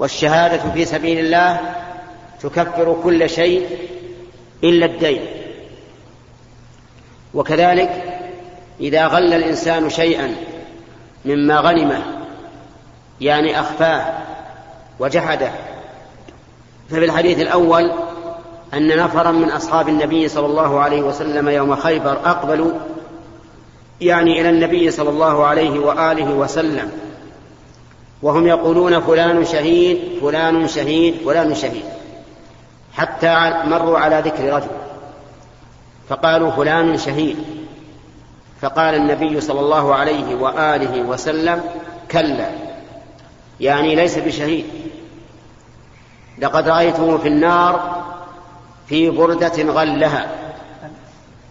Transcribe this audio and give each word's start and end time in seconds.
والشهادة 0.00 0.72
في 0.72 0.84
سبيل 0.84 1.18
الله 1.18 1.60
تكفر 2.42 3.00
كل 3.02 3.30
شيء 3.30 3.66
إلا 4.64 4.86
الدين. 4.86 5.20
وكذلك 7.34 8.04
إذا 8.80 9.06
غل 9.06 9.34
الإنسان 9.34 9.90
شيئا 9.90 10.34
مما 11.24 11.60
غنمه 11.60 12.02
يعني 13.20 13.60
أخفاه 13.60 14.18
وجحده 14.98 15.50
ففي 16.90 17.04
الحديث 17.04 17.40
الأول 17.40 17.92
أن 18.74 18.96
نفرا 18.96 19.30
من 19.30 19.50
أصحاب 19.50 19.88
النبي 19.88 20.28
صلى 20.28 20.46
الله 20.46 20.80
عليه 20.80 21.02
وسلم 21.02 21.48
يوم 21.48 21.76
خيبر 21.76 22.12
أقبلوا 22.12 22.72
يعني 24.00 24.40
إلى 24.40 24.50
النبي 24.50 24.90
صلى 24.90 25.08
الله 25.08 25.46
عليه 25.46 25.78
وآله 25.80 26.30
وسلم. 26.30 27.09
وهم 28.22 28.46
يقولون 28.46 29.00
فلان 29.00 29.44
شهيد 29.44 30.18
فلان 30.20 30.68
شهيد 30.68 31.14
فلان 31.24 31.54
شهيد. 31.54 31.84
حتى 32.92 33.62
مروا 33.64 33.98
على 33.98 34.22
ذكر 34.24 34.54
رجل. 34.54 34.70
فقالوا 36.08 36.50
فلان 36.50 36.98
شهيد. 36.98 37.36
فقال 38.60 38.94
النبي 38.94 39.40
صلى 39.40 39.60
الله 39.60 39.94
عليه 39.94 40.34
وآله 40.34 41.02
وسلم 41.02 41.62
كلا. 42.10 42.50
يعني 43.60 43.94
ليس 43.94 44.18
بشهيد. 44.18 44.66
لقد 46.38 46.68
رايته 46.68 47.18
في 47.18 47.28
النار 47.28 48.04
في 48.86 49.10
بردة 49.10 49.62
غلها 49.62 50.30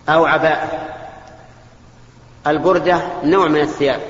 أو 0.09 0.25
عباءه 0.25 0.69
البردة 2.47 3.01
نوع 3.23 3.47
من 3.47 3.61
الثياب. 3.61 4.01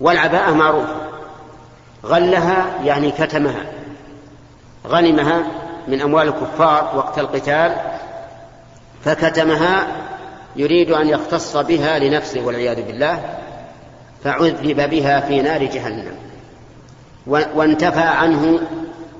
والعباءة 0.00 0.50
معروفه 0.50 1.03
غلها 2.04 2.66
يعني 2.84 3.10
كتمها. 3.10 3.64
غنمها 4.86 5.42
من 5.88 6.00
أموال 6.00 6.28
الكفار 6.28 6.92
وقت 6.96 7.18
القتال 7.18 7.76
فكتمها 9.04 9.86
يريد 10.56 10.90
أن 10.90 11.08
يختص 11.08 11.56
بها 11.56 11.98
لنفسه 11.98 12.40
والعياذ 12.40 12.82
بالله 12.82 13.20
فعذب 14.24 14.90
بها 14.90 15.20
في 15.20 15.42
نار 15.42 15.64
جهنم. 15.64 16.16
وانتفى 17.26 18.00
عنه 18.00 18.60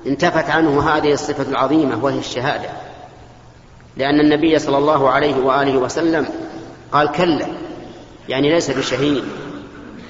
انتفت 0.07 0.49
عنه 0.49 0.89
هذه 0.89 1.13
الصفة 1.13 1.49
العظيمة 1.49 2.03
وهي 2.03 2.19
الشهادة. 2.19 2.69
لأن 3.97 4.19
النبي 4.19 4.59
صلى 4.59 4.77
الله 4.77 5.09
عليه 5.09 5.35
وآله 5.35 5.77
وسلم 5.77 6.25
قال 6.91 7.11
كلا 7.11 7.45
يعني 8.29 8.53
ليس 8.53 8.71
بشهيد 8.71 9.23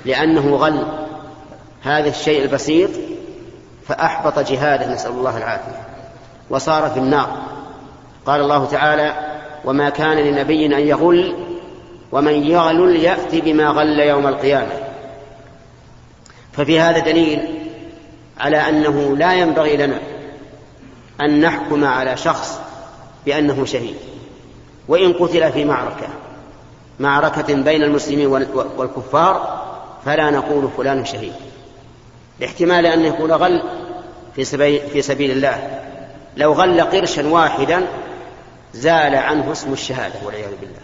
لأنه 0.06 0.56
غل. 0.56 1.05
هذا 1.86 2.10
الشيء 2.10 2.44
البسيط 2.44 2.90
فأحبط 3.88 4.40
جهاده 4.40 4.94
نسأل 4.94 5.12
الله 5.12 5.38
العافية. 5.38 5.82
وصار 6.50 6.90
في 6.90 7.00
النار. 7.00 7.38
قال 8.26 8.42
الله 8.42 8.66
تعالى 8.66 9.14
وما 9.66 9.90
كان 9.90 10.18
لنبي 10.18 10.66
أن 10.66 10.72
يغل 10.72 11.36
ومن 12.12 12.34
يغلل 12.34 12.96
يأتي 12.96 13.42
بما 13.42 13.68
غل 13.68 14.00
يوم 14.00 14.28
القيامة. 14.28 14.72
ففي 16.54 16.80
هذا 16.80 17.00
دليل 17.00 17.70
على 18.40 18.58
أنه 18.58 19.18
لا 19.18 19.34
ينبغي 19.34 19.78
لنا 19.78 20.00
أن 21.22 21.42
نحكم 21.42 21.86
على 21.86 22.18
شخص 22.18 22.60
بأنه 23.26 23.66
شهيد. 23.66 23.96
وإن 24.88 25.14
قتل 25.14 25.52
في 25.52 25.66
معركة 25.66 26.08
معركة 27.00 27.54
بين 27.54 27.84
المسلمين 27.84 28.28
والكفار 28.78 29.66
فلا 30.06 30.32
نقول 30.32 30.70
فلان 30.78 31.06
شهيد. 31.06 31.34
لاحتمال 32.40 32.86
أن 32.86 33.06
يكون 33.06 33.32
غل 33.32 33.64
في 34.36 35.02
سبيل 35.02 35.32
الله. 35.32 35.82
لو 36.38 36.54
غل 36.54 36.82
قرشا 36.82 37.28
واحدا 37.28 37.88
زال 38.74 39.16
عنه 39.16 39.52
اسم 39.52 39.74
الشهادة 39.74 40.16
والعياذ 40.26 40.52
بالله. 40.62 40.80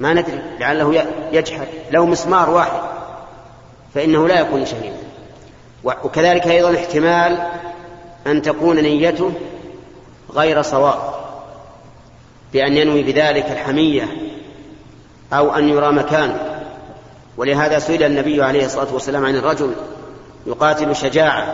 ما 0.00 0.14
ندري 0.14 0.42
لعله 0.60 1.06
يجحد. 1.32 1.66
لو 1.90 2.06
مسمار 2.06 2.50
واحد 2.50 2.80
فإنه 3.94 4.28
لا 4.28 4.40
يكون 4.40 4.66
شهيدا. 4.66 4.96
وكذلك 5.84 6.46
أيضا 6.46 6.74
احتمال 6.74 7.46
أن 8.26 8.42
تكون 8.42 8.76
نيته 8.76 9.32
غير 10.34 10.62
صواب 10.62 11.14
بأن 12.52 12.76
ينوي 12.76 13.02
بذلك 13.02 13.46
الحمية 13.50 14.08
أو 15.32 15.54
أن 15.54 15.68
يرى 15.68 15.92
مكانه. 15.92 16.64
ولهذا 17.36 17.78
سئل 17.78 18.02
النبي 18.02 18.42
عليه 18.42 18.64
الصلاة 18.64 18.94
والسلام 18.94 19.26
عن 19.26 19.36
الرجل 19.36 19.74
يقاتل 20.46 20.96
شجاعة 20.96 21.46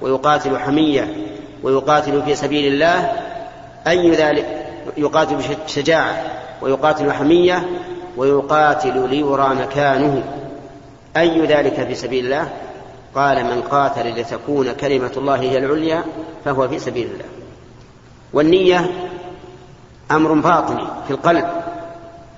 ويقاتل 0.00 0.58
حمية 0.58 1.16
ويقاتل 1.62 2.22
في 2.22 2.34
سبيل 2.34 2.72
الله 2.72 3.12
أي 3.86 4.10
ذلك؟ 4.10 4.66
يقاتل 4.96 5.36
بشجاعة 5.66 6.22
ويقاتل 6.62 7.12
حمية 7.12 7.68
ويقاتل 8.16 9.08
ليرى 9.08 9.48
مكانه 9.48 10.22
أي 11.16 11.46
ذلك 11.46 11.86
في 11.86 11.94
سبيل 11.94 12.24
الله؟ 12.24 12.48
قال 13.14 13.44
من 13.44 13.62
قاتل 13.62 14.20
لتكون 14.20 14.72
كلمة 14.72 15.10
الله 15.16 15.36
هي 15.36 15.58
العليا 15.58 16.04
فهو 16.44 16.68
في 16.68 16.78
سبيل 16.78 17.06
الله. 17.06 17.24
والنية 18.32 18.90
أمر 20.10 20.32
باطني 20.32 20.86
في 21.06 21.10
القلب 21.10 21.46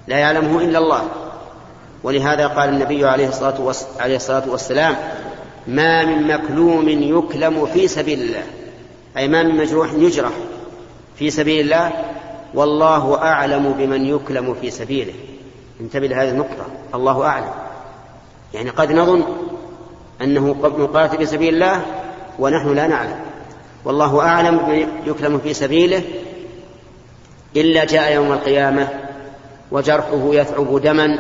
لا 0.09 0.19
يعلمه 0.19 0.61
إلا 0.61 0.79
الله. 0.79 1.03
ولهذا 2.03 2.47
قال 2.47 2.69
النبي 2.69 3.07
عليه 3.07 3.29
الصلاة 3.29 4.47
والسلام 4.47 4.97
ما 5.67 6.05
من 6.05 6.27
مكلوم 6.27 6.89
يكلم 6.89 7.67
في 7.67 7.89
سبيل 7.89 8.21
الله. 8.21 8.43
أي 9.17 9.29
ما 9.29 9.43
من 9.43 9.57
مجروح 9.57 9.93
يجرح 9.93 10.33
في 11.17 11.31
سبيل 11.31 11.61
الله. 11.61 11.93
والله 12.55 13.19
أعلم 13.23 13.73
بمن 13.79 14.07
يكلم 14.07 14.55
في 14.55 14.71
سبيله. 14.71 15.13
انتبه 15.81 16.07
لهذه 16.07 16.29
النقطة. 16.29 16.67
الله 16.95 17.25
أعلم. 17.25 17.55
يعني 18.55 18.71
قد 18.71 18.93
نظن 18.93 19.23
أنه 20.23 20.53
مقاتل 20.63 21.19
في 21.19 21.27
سبيل 21.27 21.55
الله 21.55 21.83
ونحن 22.39 22.75
لا 22.75 22.87
نعلم. 22.87 23.21
والله 23.85 24.21
أعلم 24.21 24.59
بمن 24.59 24.89
يكلم 25.07 25.39
في 25.39 25.55
سبيله 25.55 26.03
إلا 27.57 27.85
جاء 27.85 28.15
يوم 28.15 28.33
القيامة 28.33 28.89
وجرحه 29.71 30.35
يثعب 30.35 30.81
دما. 30.81 31.19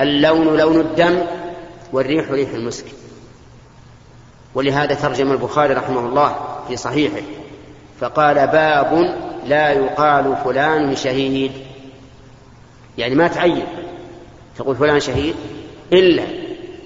اللون 0.00 0.56
لون 0.56 0.80
الدم 0.80 1.18
والريح 1.92 2.30
ريح 2.30 2.50
المسك. 2.50 2.84
ولهذا 4.54 4.94
ترجم 4.94 5.32
البخاري 5.32 5.74
رحمه 5.74 6.00
الله 6.00 6.36
في 6.68 6.76
صحيحه 6.76 7.22
فقال 8.00 8.46
باب 8.46 9.14
لا 9.46 9.70
يقال 9.70 10.36
فلان 10.44 10.96
شهيد. 10.96 11.52
يعني 12.98 13.14
ما 13.14 13.28
تعين 13.28 13.66
تقول 14.58 14.76
فلان 14.76 15.00
شهيد 15.00 15.34
إلا 15.92 16.22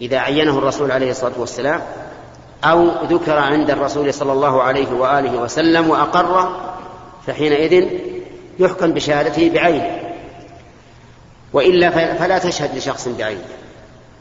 إذا 0.01 0.19
عينه 0.19 0.59
الرسول 0.59 0.93
عليه 0.93 1.11
الصلاة 1.11 1.33
والسلام 1.39 1.81
أو 2.65 3.05
ذكر 3.05 3.39
عند 3.39 3.71
الرسول 3.71 4.15
صلى 4.15 4.33
الله 4.33 4.63
عليه 4.63 4.93
وآله 4.93 5.41
وسلم 5.43 5.91
وأقر 5.91 6.61
فحينئذ 7.27 7.89
يحكم 8.59 8.93
بشهادته 8.93 9.51
بعينه. 9.55 10.01
وإلا 11.53 11.91
فلا 12.15 12.39
تشهد 12.39 12.77
لشخص 12.77 13.09
بعينه. 13.09 13.45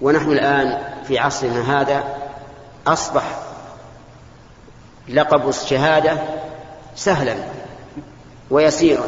ونحن 0.01 0.31
الآن 0.31 0.77
في 1.07 1.19
عصرنا 1.19 1.81
هذا 1.81 2.03
أصبح 2.87 3.39
لقب 5.09 5.49
الشهادة 5.49 6.17
سهلا 6.95 7.35
ويسيرا. 8.51 9.07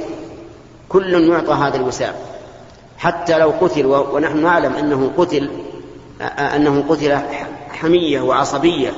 كل 0.89 1.29
يعطى 1.31 1.53
هذا 1.53 1.75
الوسام. 1.75 2.13
حتى 2.97 3.37
لو 3.37 3.53
قتل 3.61 3.85
ونحن 3.85 4.43
نعلم 4.43 4.73
أنه 4.73 5.11
قتل 5.17 5.49
أنه 6.39 6.85
قتل 6.89 7.19
حمية 7.69 8.21
وعصبية 8.21 8.91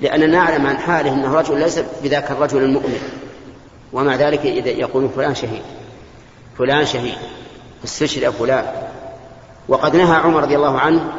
لاننا 0.00 0.26
نعلم 0.26 0.66
عن 0.66 0.78
حاله 0.78 1.12
أنه 1.12 1.34
رجل 1.34 1.60
ليس 1.60 1.80
بذاك 2.02 2.30
الرجل 2.30 2.62
المؤمن. 2.62 3.00
ومع 3.92 4.14
ذلك 4.14 4.46
إذا 4.46 4.68
يقولون 4.68 5.10
فلان 5.16 5.34
شهيد 5.34 5.62
فلان 6.58 6.86
شهيد 6.86 7.18
استشهد 7.84 8.30
فلان. 8.30 8.64
وقد 9.68 9.96
نهى 9.96 10.16
عمر 10.16 10.42
رضي 10.42 10.56
الله 10.56 10.78
عنه 10.78 11.12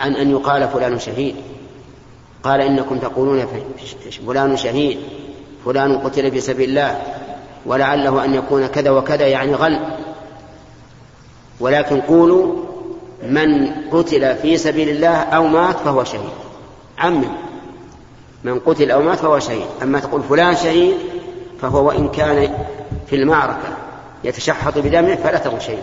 عن 0.00 0.16
أن 0.16 0.30
يقال 0.30 0.68
فلان 0.68 0.98
شهيد. 0.98 1.36
قال 2.46 2.60
إنكم 2.60 2.98
تقولون 2.98 3.46
فلان 4.26 4.56
شهيد 4.56 4.98
فلان 5.64 5.98
قتل 5.98 6.30
في 6.30 6.40
سبيل 6.40 6.68
الله 6.68 7.02
ولعله 7.66 8.24
أن 8.24 8.34
يكون 8.34 8.66
كذا 8.66 8.90
وكذا 8.90 9.26
يعني 9.26 9.54
غل. 9.54 9.80
ولكن 11.60 12.00
قولوا 12.00 12.56
من 13.22 13.70
قتل 13.92 14.36
في 14.36 14.56
سبيل 14.56 14.88
الله 14.88 15.16
أو 15.16 15.46
مات 15.46 15.76
فهو 15.76 16.04
شهيد. 16.04 16.30
عمم. 16.98 17.24
من 18.44 18.58
قتل 18.58 18.90
أو 18.90 19.02
مات 19.02 19.18
فهو 19.18 19.38
شهيد. 19.38 19.66
أما 19.82 20.00
تقول 20.00 20.22
فلان 20.22 20.56
شهيد 20.56 20.94
فهو 21.62 21.88
وإن 21.88 22.08
كان 22.08 22.54
في 23.06 23.16
المعركة 23.16 23.76
يتشحط 24.24 24.78
بدمه 24.78 25.14
فلا 25.14 25.38
تقل 25.38 25.60
شهيد 25.60 25.82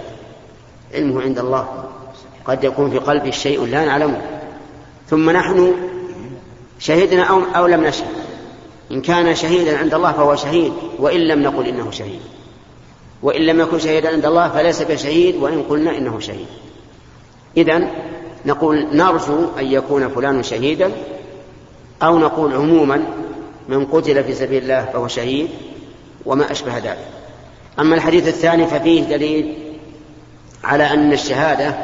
علمه 0.93 1.21
عند 1.21 1.39
الله. 1.39 1.67
قد 2.45 2.63
يكون 2.63 2.91
في 2.91 2.97
قلبه 2.97 3.31
شيء 3.31 3.65
لا 3.65 3.85
نعلمه. 3.85 4.21
ثم 5.09 5.29
نحن 5.29 5.73
شهدنا 6.83 7.23
أو, 7.23 7.41
أو 7.55 7.67
لم 7.67 7.83
نشهد. 7.83 8.07
إن 8.91 9.01
كان 9.01 9.35
شهيدا 9.35 9.77
عند 9.77 9.93
الله 9.93 10.11
فهو 10.11 10.35
شهيد 10.35 10.73
وإن 10.99 11.19
لم 11.19 11.43
نقل 11.43 11.67
إنه 11.67 11.91
شهيد. 11.91 12.19
وإن 13.21 13.41
لم 13.41 13.59
يكن 13.59 13.79
شهيدا 13.79 14.09
عند 14.09 14.25
الله 14.25 14.49
فليس 14.49 14.81
بشهيد 14.81 15.35
وإن 15.35 15.63
قلنا 15.69 15.97
إنه 15.97 16.19
شهيد. 16.19 16.47
إذا 17.57 17.87
نقول 18.45 18.87
نرجو 18.91 19.45
أن 19.59 19.65
يكون 19.65 20.09
فلان 20.09 20.43
شهيدا 20.43 20.91
أو 22.03 22.19
نقول 22.19 22.53
عموما 22.53 23.03
من 23.69 23.85
قتل 23.85 24.23
في 24.23 24.33
سبيل 24.33 24.63
الله 24.63 24.85
فهو 24.93 25.07
شهيد 25.07 25.49
وما 26.25 26.51
أشبه 26.51 26.77
ذلك. 26.77 27.07
أما 27.79 27.95
الحديث 27.95 28.27
الثاني 28.27 28.67
ففيه 28.67 29.03
دليل 29.03 29.53
على 30.63 30.93
أن 30.93 31.13
الشهادة 31.13 31.75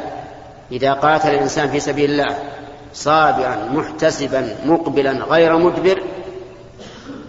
إذا 0.72 0.92
قاتل 0.92 1.28
الإنسان 1.28 1.70
في 1.70 1.80
سبيل 1.80 2.10
الله 2.10 2.59
صابرا 2.94 3.56
محتسبا 3.72 4.56
مقبلا 4.66 5.12
غير 5.12 5.56
مدبر 5.56 6.02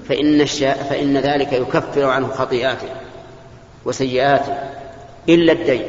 فإن. 0.09 0.45
فإن 0.89 1.17
ذلك 1.17 1.53
يكفر 1.53 2.05
عنه 2.05 2.27
خطيئاته 2.27 2.87
وسيئاته 3.85 4.53
إلا 5.29 5.53
الدين 5.53 5.83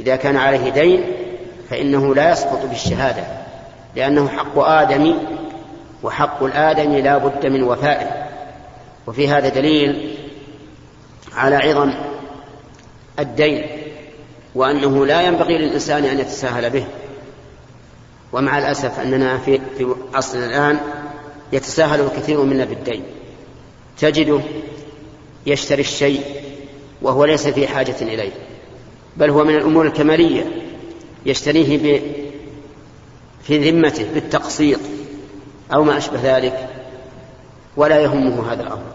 إذا 0.00 0.16
كان 0.16 0.36
عليه 0.36 0.70
دين 0.70 1.04
فإنه 1.70 2.14
لا 2.14 2.32
يسقط 2.32 2.66
بالشهادة 2.66 3.24
لأنه 3.96 4.28
حق 4.28 4.58
آدم 4.58 5.14
وحق 6.02 6.42
الآدم 6.42 6.92
لا 6.92 7.18
بد 7.18 7.46
من 7.46 7.62
وفائه 7.62 8.26
وفي 9.06 9.28
هذا 9.28 9.48
دليل 9.48 10.16
على 11.36 11.56
عظم 11.56 11.92
الدين 13.18 13.66
وأنه 14.54 15.06
لا 15.06 15.22
ينبغي 15.22 15.58
للإنسان 15.58 16.04
أن 16.04 16.18
يتساهل 16.18 16.70
به 16.70 16.86
ومع 18.36 18.58
الأسف 18.58 19.00
أننا 19.00 19.38
في, 19.38 19.60
في 19.78 19.94
عصرنا 20.14 20.46
الآن 20.46 20.78
يتساهل 21.52 22.00
الكثير 22.00 22.42
منا 22.42 22.64
بالدين. 22.64 23.02
تجده 23.98 24.40
يشتري 25.46 25.80
الشيء 25.80 26.20
وهو 27.02 27.24
ليس 27.24 27.46
في 27.46 27.68
حاجة 27.68 27.96
إليه 28.02 28.32
بل 29.16 29.30
هو 29.30 29.44
من 29.44 29.54
الأمور 29.54 29.86
الكمالية 29.86 30.44
يشتريه 31.26 32.00
في 33.42 33.70
ذمته 33.70 34.06
بالتقسيط 34.14 34.80
أو 35.74 35.84
ما 35.84 35.96
أشبه 35.96 36.36
ذلك 36.36 36.68
ولا 37.76 38.00
يهمه 38.00 38.52
هذا 38.52 38.62
الأمر. 38.62 38.92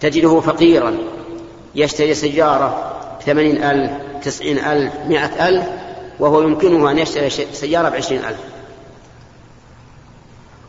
تجده 0.00 0.40
فقيرا 0.40 0.96
يشتري 1.74 2.14
سيارة 2.14 3.00
ثمانين 3.26 3.62
ألف 3.62 3.92
تسعين 4.22 4.58
ألف 4.58 4.92
مائة 5.08 5.48
ألف 5.48 5.66
وهو 6.20 6.42
يمكنه 6.42 6.90
أن 6.90 6.98
يشتري 6.98 7.30
سيارة 7.30 7.88
بعشرين 7.88 8.24
ألف. 8.24 8.51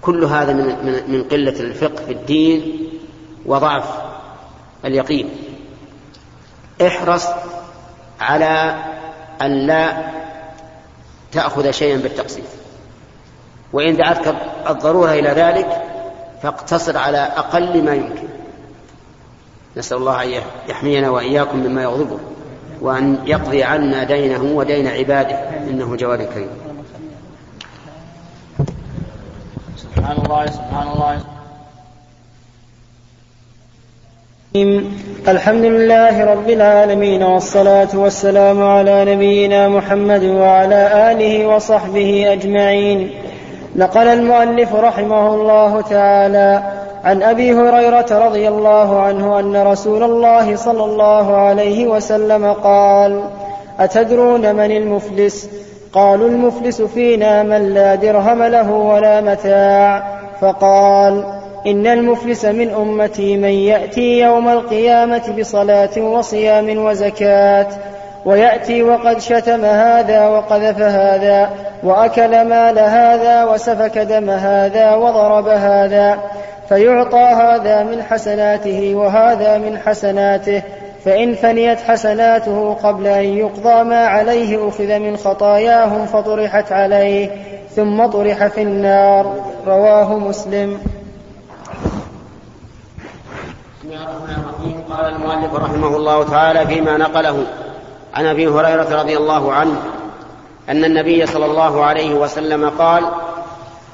كل 0.03 0.23
هذا 0.23 0.53
من, 0.53 1.03
من 1.07 1.23
قلة 1.23 1.59
الفقه 1.59 2.05
في 2.05 2.11
الدين 2.11 2.89
وضعف 3.45 3.85
اليقين. 4.85 5.29
احرص 6.87 7.27
على 8.19 8.83
أن 9.41 9.67
لا 9.67 9.93
تأخذ 11.31 11.71
شيئا 11.71 11.97
بالتقسيط 11.97 12.45
وإن 13.73 13.95
دعتك 13.95 14.35
الضرورة 14.69 15.11
إلى 15.11 15.29
ذلك 15.29 15.81
فاقتصر 16.41 16.97
على 16.97 17.17
أقل 17.17 17.83
ما 17.83 17.93
يمكن. 17.93 18.27
نسأل 19.77 19.97
الله 19.97 20.23
أن 20.23 20.41
يحمينا 20.67 21.09
وإياكم 21.09 21.57
مما 21.57 21.83
يغضبه 21.83 22.19
وأن 22.81 23.17
يقضي 23.25 23.63
عنا 23.63 24.03
دينه 24.03 24.43
ودين 24.43 24.87
عباده 24.87 25.35
إنه 25.69 25.95
جواد 25.95 26.21
كريم 26.21 26.62
سبحان 30.03 30.25
الله 30.25 30.45
سبحان 30.45 30.87
الله. 30.93 31.15
الحمد 35.27 35.65
لله 35.65 36.25
رب 36.25 36.49
العالمين 36.49 37.23
والصلاة 37.23 37.87
والسلام 37.93 38.63
على 38.63 39.15
نبينا 39.15 39.67
محمد 39.67 40.23
وعلى 40.23 41.11
آله 41.11 41.47
وصحبه 41.47 42.33
أجمعين. 42.33 43.11
نقل 43.75 44.07
المؤلف 44.07 44.75
رحمه 44.75 45.35
الله 45.35 45.81
تعالى 45.81 46.63
عن 47.03 47.23
أبي 47.23 47.53
هريرة 47.53 48.09
رضي 48.11 48.47
الله 48.47 49.01
عنه 49.01 49.39
أن 49.39 49.55
رسول 49.55 50.03
الله 50.03 50.55
صلى 50.55 50.85
الله 50.85 51.35
عليه 51.37 51.87
وسلم 51.87 52.53
قال 52.53 53.23
أتدرون 53.79 54.55
من 54.55 54.71
المفلس؟ 54.71 55.49
قالوا 55.93 56.29
المفلس 56.29 56.81
فينا 56.81 57.43
من 57.43 57.73
لا 57.73 57.95
درهم 57.95 58.43
له 58.43 58.71
ولا 58.71 59.21
متاع. 59.21 60.23
فقال 60.43 61.25
إن 61.67 61.87
المفلس 61.87 62.45
من 62.45 62.69
أمتي 62.69 63.37
من 63.37 63.49
يأتي 63.49 64.19
يوم 64.19 64.49
القيامة 64.49 65.35
بصلاة 65.39 65.97
وصيام 65.97 66.85
وزكاة 66.85 67.67
ويأتي 68.25 68.83
وقد 68.83 69.19
شتم 69.19 69.65
هذا 69.65 70.27
وقذف 70.27 70.81
هذا 70.81 71.49
وأكل 71.83 72.45
مال 72.47 72.79
هذا 72.79 73.43
وسفك 73.43 73.97
دم 73.97 74.29
هذا 74.29 74.95
وضرب 74.95 75.47
هذا 75.47 76.19
فيعطى 76.69 77.17
هذا 77.17 77.83
من 77.83 78.03
حسناته 78.03 78.95
وهذا 78.95 79.57
من 79.57 79.77
حسناته. 79.77 80.61
فإن 81.05 81.35
فنيت 81.35 81.79
حسناته 81.79 82.73
قبل 82.73 83.07
أن 83.07 83.23
يقضى 83.23 83.83
ما 83.83 84.05
عليه 84.05 84.69
أخذ 84.69 84.99
من 84.99 85.17
خطاياهم 85.17 86.05
فطرحت 86.05 86.71
عليه 86.71 87.29
ثم 87.75 88.05
طرح 88.05 88.47
في 88.47 88.61
النار. 88.61 89.53
رواه 89.67 90.17
مسلم. 90.17 90.79
بسم 93.79 93.91
الله 93.91 94.03
الرحمن 94.03 94.43
الرحيم. 94.43 94.83
قال 94.89 95.05
المؤلف 95.15 95.53
رحمه 95.53 95.95
الله 95.97 96.23
تعالى 96.23 96.67
فيما 96.67 96.97
نقله 96.97 97.43
عن 98.13 98.25
أبي 98.25 98.47
هريرة 98.47 99.01
رضي 99.01 99.17
الله 99.17 99.53
عنه 99.53 99.75
أن 100.69 100.85
النبي 100.85 101.25
صلى 101.25 101.45
الله 101.45 101.83
عليه 101.85 102.13
وسلم 102.13 102.69
قال 102.69 103.03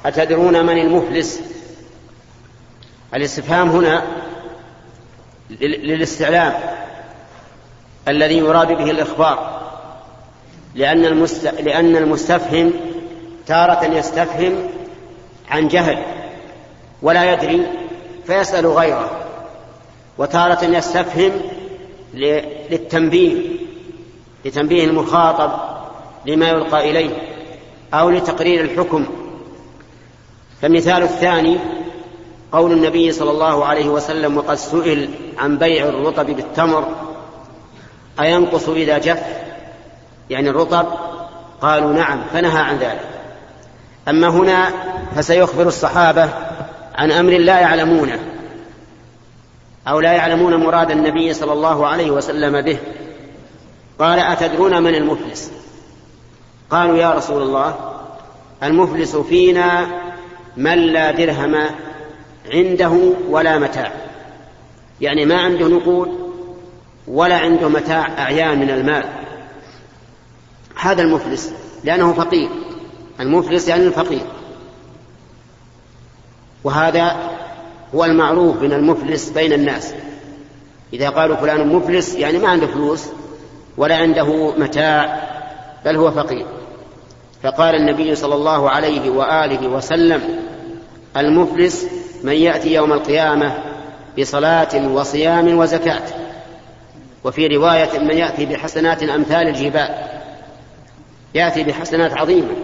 أتدرون 0.06 0.66
من 0.66 0.78
المفلس؟ 0.78 1.40
الاستفهام 3.14 3.70
هنا 3.70 4.02
للاستعلام. 5.60 6.52
الذي 8.08 8.38
يراد 8.38 8.68
به 8.68 8.90
الإخبار. 8.90 9.60
لأن 10.74 11.04
المست... 11.04 11.46
لأن 11.46 11.96
المستفهم 11.96 12.72
تارة 13.46 13.84
يستفهم 13.84 14.56
عن 15.50 15.68
جهل 15.68 15.98
ولا 17.02 17.32
يدري 17.32 17.66
فيسأل 18.26 18.66
غيره. 18.66 19.10
وتارة 20.18 20.64
يستفهم 20.64 21.32
للتنبيه 22.14 23.36
لتنبيه 24.44 24.84
المخاطب 24.84 25.52
لما 26.26 26.48
يلقى 26.48 26.90
إليه 26.90 27.10
أو 27.94 28.10
لتقرير 28.10 28.60
الحكم. 28.64 29.06
فالمثال 30.62 31.02
الثاني 31.02 31.58
قول 32.52 32.72
النبي 32.72 33.12
صلى 33.12 33.30
الله 33.30 33.64
عليه 33.64 33.88
وسلم 33.88 34.36
وقد 34.36 34.54
سئل 34.54 35.10
عن 35.38 35.58
بيع 35.58 35.84
الرطب 35.84 36.26
بالتمر. 36.26 37.09
أينقص 38.20 38.68
إذا 38.68 38.98
جف؟ 38.98 39.22
يعني 40.30 40.50
الرطب؟ 40.50 40.86
قالوا 41.60 41.92
نعم 41.92 42.22
فنهى 42.32 42.62
عن 42.62 42.76
ذلك. 42.76 43.00
أما 44.08 44.28
هنا 44.28 44.68
فسيخبر 45.16 45.66
الصحابة 45.66 46.28
عن 46.94 47.12
أمر 47.12 47.32
لا 47.32 47.60
يعلمونه 47.60 48.18
أو 49.88 50.00
لا 50.00 50.12
يعلمون 50.12 50.56
مراد 50.56 50.90
النبي 50.90 51.34
صلى 51.34 51.52
الله 51.52 51.86
عليه 51.86 52.10
وسلم 52.10 52.60
به. 52.60 52.78
قال 53.98 54.18
أتدرون 54.18 54.82
من 54.82 54.94
المفلس؟ 54.94 55.52
قالوا 56.70 56.96
يا 56.96 57.10
رسول 57.10 57.42
الله 57.42 57.74
المفلس 58.62 59.16
فينا 59.16 59.86
من 60.56 60.78
لا 60.78 61.10
درهم 61.10 61.56
عنده 62.52 62.92
ولا 63.28 63.58
متاع. 63.58 63.92
يعني 65.00 65.26
ما 65.26 65.40
عنده 65.40 65.68
نقود 65.68 66.19
ولا 67.08 67.38
عنده 67.38 67.68
متاع 67.68 68.06
أعيان 68.18 68.58
من 68.58 68.70
المال. 68.70 69.04
هذا 70.76 71.02
المفلس 71.02 71.52
لأنه 71.84 72.12
فقير. 72.12 72.48
المفلس 73.20 73.68
يعني 73.68 73.86
الفقير. 73.86 74.26
وهذا 76.64 77.16
هو 77.94 78.04
المعروف 78.04 78.62
من 78.62 78.72
المفلس 78.72 79.30
بين 79.30 79.52
الناس. 79.52 79.94
إذا 80.92 81.08
قالوا 81.08 81.36
فلان 81.36 81.66
مفلس 81.66 82.14
يعني 82.14 82.38
ما 82.38 82.48
عنده 82.48 82.66
فلوس 82.66 83.06
ولا 83.76 83.96
عنده 83.96 84.54
متاع 84.58 85.28
بل 85.84 85.96
هو 85.96 86.10
فقير. 86.10 86.46
فقال 87.42 87.74
النبي 87.74 88.14
صلى 88.14 88.34
الله 88.34 88.70
عليه 88.70 89.10
وآله 89.10 89.68
وسلم 89.68 90.22
المفلس 91.16 91.86
من 92.22 92.32
يأتي 92.32 92.74
يوم 92.74 92.92
القيامة 92.92 93.58
بصلاة 94.18 94.88
وصيام 94.92 95.58
وزكاة. 95.58 96.02
وفي 97.24 97.46
رواية 97.46 97.98
من 97.98 98.16
يأتي 98.16 98.46
بحسنات 98.46 99.02
أمثال 99.02 99.48
الجبال 99.48 99.88
يأتي 101.34 101.64
بحسنات 101.64 102.12
عظيمة 102.12 102.54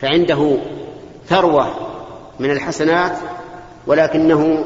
فعنده 0.00 0.58
ثروة 1.28 1.74
من 2.40 2.50
الحسنات 2.50 3.12
ولكنه 3.86 4.64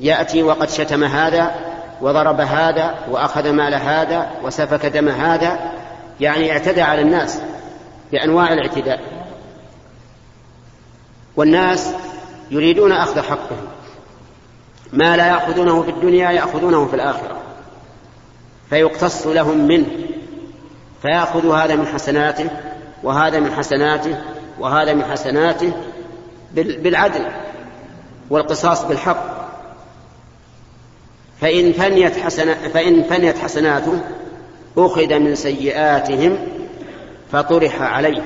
يأتي 0.00 0.42
وقد 0.42 0.70
شتم 0.70 1.04
هذا 1.04 1.54
وضرب 2.00 2.40
هذا 2.40 2.94
وأخذ 3.10 3.50
مال 3.50 3.74
هذا 3.74 4.30
وسفك 4.42 4.86
دم 4.86 5.08
هذا 5.08 5.72
يعني 6.20 6.52
اعتدى 6.52 6.82
على 6.82 7.02
الناس 7.02 7.40
بأنواع 8.12 8.52
الاعتداء. 8.52 9.00
والناس 11.36 11.94
يريدون 12.50 12.92
أخذ 12.92 13.20
حقهم 13.20 13.66
ما 14.92 15.16
لا 15.16 15.26
يأخذونه 15.26 15.82
في 15.82 15.90
الدنيا 15.90 16.30
يأخذونه 16.30 16.86
في 16.86 16.94
الآخرة. 16.94 17.39
فيقتص 18.70 19.26
لهم 19.26 19.66
منه 19.66 19.86
فيأخذ 21.02 21.54
هذا 21.54 21.76
من 21.76 21.86
حسناته 21.86 22.50
وهذا 23.02 23.40
من 23.40 23.52
حسناته 23.52 24.16
وهذا 24.58 24.94
من 24.94 25.04
حسناته 25.04 25.72
بالعدل 26.54 27.26
والقصاص 28.30 28.84
بالحق. 28.84 29.40
فإن 31.40 31.72
فنيت, 31.72 32.16
حسنا 32.16 32.54
فإن 32.54 33.02
فنيت 33.02 33.38
حسناته 33.38 34.00
أخذ 34.78 35.18
من 35.18 35.34
سيئاتهم 35.34 36.38
فطرح 37.32 37.82
عليه 37.82 38.22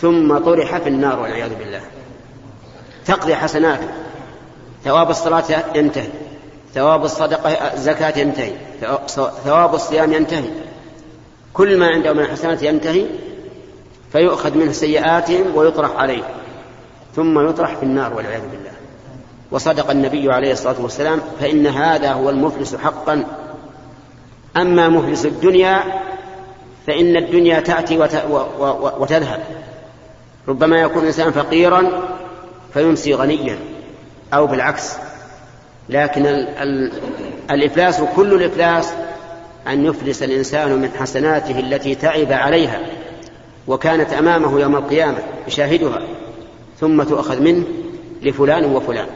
ثم 0.00 0.38
طرح 0.38 0.78
في 0.78 0.88
النار 0.88 1.20
والعياذ 1.20 1.54
بالله. 1.54 1.80
تقضي 3.06 3.34
حسناته 3.34 3.88
ثواب 4.84 5.10
الصلاة 5.10 5.44
ينتهي. 5.74 6.08
ثواب 6.74 7.04
الصدقة 7.04 7.50
الزكاة 7.50 8.18
ينتهي. 8.18 8.52
ثواب 9.44 9.74
الصيام 9.74 10.12
ينتهي. 10.12 10.50
كل 11.54 11.78
ما 11.78 11.86
عنده 11.86 12.12
من 12.12 12.20
الحسنات 12.20 12.62
ينتهي 12.62 13.06
فيؤخذ 14.12 14.58
منه 14.58 14.72
سيئاتهم 14.72 15.56
ويطرح 15.56 15.96
عليه. 15.96 16.22
ثم 17.16 17.48
يطرح 17.48 17.76
في 17.76 17.82
النار 17.82 18.14
والعياذ 18.14 18.40
بالله. 18.40 18.70
وصدق 19.50 19.90
النبي 19.90 20.32
عليه 20.32 20.52
الصلاة 20.52 20.80
والسلام 20.80 21.20
فإن 21.40 21.66
هذا 21.66 22.12
هو 22.12 22.30
المفلس 22.30 22.74
حقا. 22.74 23.24
أما 24.56 24.88
مفلس 24.88 25.26
الدنيا 25.26 25.84
فإن 26.86 27.16
الدنيا 27.16 27.60
تأتي 27.60 27.98
وتذهب. 28.98 29.42
ربما 30.48 30.80
يكون 30.80 31.02
الإنسان 31.02 31.32
فقيرا 31.32 31.90
فيمسي 32.74 33.14
غنيا 33.14 33.58
أو 34.34 34.46
بالعكس. 34.46 34.96
لكن 35.88 36.26
الإفلاس 37.50 38.00
كل 38.16 38.34
الإفلاس 38.34 38.92
أن 39.68 39.84
يفلس 39.84 40.22
الإنسان 40.22 40.72
من 40.72 40.90
حسناته 41.00 41.60
التي 41.60 41.94
تعب 41.94 42.32
عليها 42.32 42.80
وكانت 43.66 44.12
أمامه 44.12 44.60
يوم 44.60 44.76
القيامة 44.76 45.18
يشاهدها 45.48 46.02
ثم 46.80 47.02
تؤخذ 47.02 47.42
منه 47.42 47.64
لفلان 48.22 48.64
وفلان. 48.64 49.06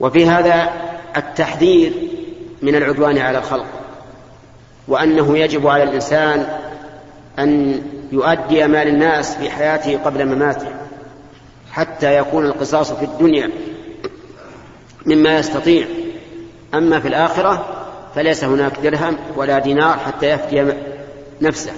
وفي 0.00 0.26
هذا 0.26 0.70
التحذير 1.16 1.92
من 2.62 2.74
العدوان 2.74 3.18
على 3.18 3.38
الخلق 3.38 3.66
وأنه 4.88 5.38
يجب 5.38 5.66
على 5.66 5.82
الإنسان 5.82 6.46
أن 7.38 7.82
يؤدي 8.12 8.66
مال 8.66 8.88
الناس 8.88 9.36
في 9.36 9.50
حياته 9.50 9.98
قبل 10.04 10.26
مماته 10.26 10.68
حتى 11.72 12.16
يكون 12.16 12.46
القصاص 12.46 12.92
في 12.92 13.04
الدنيا 13.04 13.50
مما 15.06 15.38
يستطيع. 15.38 15.86
أما 16.74 17.00
في 17.00 17.08
الآخرة 17.08 17.76
فليس 18.14 18.44
هناك 18.44 18.80
درهم 18.82 19.16
ولا 19.36 19.58
دينار 19.58 19.98
حتى 19.98 20.26
يفدي 20.26 20.72
نفسه. 21.40 21.72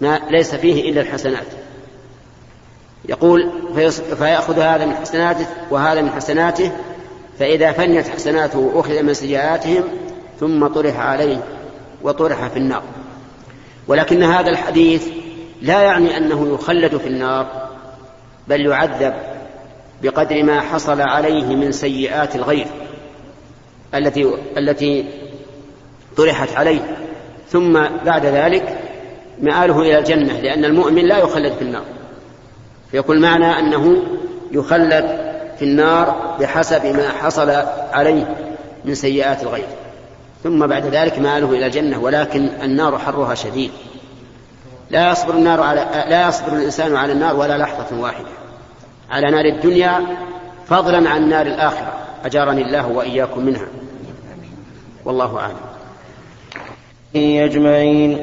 ما 0.00 0.20
ليس 0.30 0.54
فيه 0.54 0.90
إلا 0.90 1.00
الحسنات. 1.00 1.46
يقول 3.08 3.50
فيأخذ 4.18 4.58
هذا 4.58 4.86
من 4.86 4.94
حسناته 4.94 5.46
وهذا 5.70 6.02
من 6.02 6.10
حسناته 6.10 6.72
فإذا 7.38 7.72
فنيت 7.72 8.08
حسناته 8.08 8.72
أخذ 8.74 9.02
من 9.02 9.14
سيئاتهم 9.14 9.84
ثم 10.40 10.66
طرح 10.66 11.00
عليه 11.00 11.44
وطرح 12.02 12.48
في 12.48 12.56
النار. 12.56 12.82
ولكن 13.88 14.22
هذا 14.22 14.50
الحديث 14.50 15.08
لا 15.62 15.82
يعني 15.82 16.16
أنه 16.16 16.54
يخلد 16.54 16.96
في 16.96 17.06
النار 17.06 17.68
بل 18.48 18.66
يعذب 18.66 19.14
بقدر 20.02 20.42
ما 20.42 20.60
حصل 20.60 21.00
عليه 21.00 21.44
من 21.44 21.72
سيئات 21.72 22.36
الغير 22.36 22.66
التي 23.94 24.34
التي 24.56 25.04
طرحت 26.16 26.56
عليه. 26.56 26.96
ثم 27.48 27.72
بعد 28.04 28.26
ذلك 28.26 28.78
مآله 29.42 29.80
إلى 29.80 29.98
الجنة 29.98 30.40
لأن 30.40 30.64
المؤمن 30.64 31.04
لا 31.04 31.18
يخلد 31.18 31.52
في 31.52 31.62
النار. 31.62 31.84
يقول 32.92 33.20
معنى 33.20 33.58
أنه 33.58 34.02
يخلد 34.52 35.04
في 35.58 35.64
النار 35.64 36.36
بحسب 36.40 36.86
ما 36.86 37.08
حصل 37.08 37.50
عليه 37.92 38.36
من 38.84 38.94
سيئات 38.94 39.42
الغير. 39.42 39.66
ثم 40.44 40.66
بعد 40.66 40.86
ذلك 40.86 41.18
مآله 41.18 41.50
إلى 41.50 41.66
الجنة 41.66 41.98
ولكن 41.98 42.48
النار 42.62 42.98
حرها 42.98 43.34
شديد. 43.34 43.70
لا 44.90 45.12
يصبر 45.12 45.34
النار 45.34 45.60
على 45.60 45.86
لا 46.08 46.28
يصبر 46.28 46.52
الإنسان 46.52 46.96
على 46.96 47.12
النار 47.12 47.36
ولا 47.36 47.58
لحظة 47.58 48.00
واحدة. 48.00 48.28
على 49.10 49.30
نار 49.30 49.44
الدنيا 49.44 50.00
فضلا 50.66 51.10
عن 51.10 51.28
نار 51.28 51.46
الآخرة. 51.46 51.92
أجارني 52.24 52.62
الله 52.62 52.88
وإياكم 52.88 53.44
منها. 53.44 53.66
والله 55.04 55.38
أعلم. 55.38 55.56
أجمعين. 57.44 58.18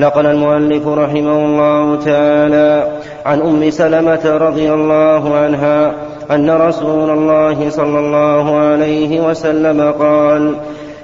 نقل 0.00 0.26
المؤلف 0.26 0.86
رحمه 0.86 1.44
الله 1.46 2.04
تعالى 2.04 2.98
عن 3.26 3.40
أم 3.40 3.70
سلمة 3.70 4.24
رضي 4.24 4.72
الله 4.72 5.36
عنها 5.36 5.94
أن 6.30 6.50
رسول 6.50 7.10
الله 7.10 7.70
صلى 7.70 7.98
الله 7.98 8.56
عليه 8.56 9.20
وسلم 9.20 9.92
قال 9.92 10.54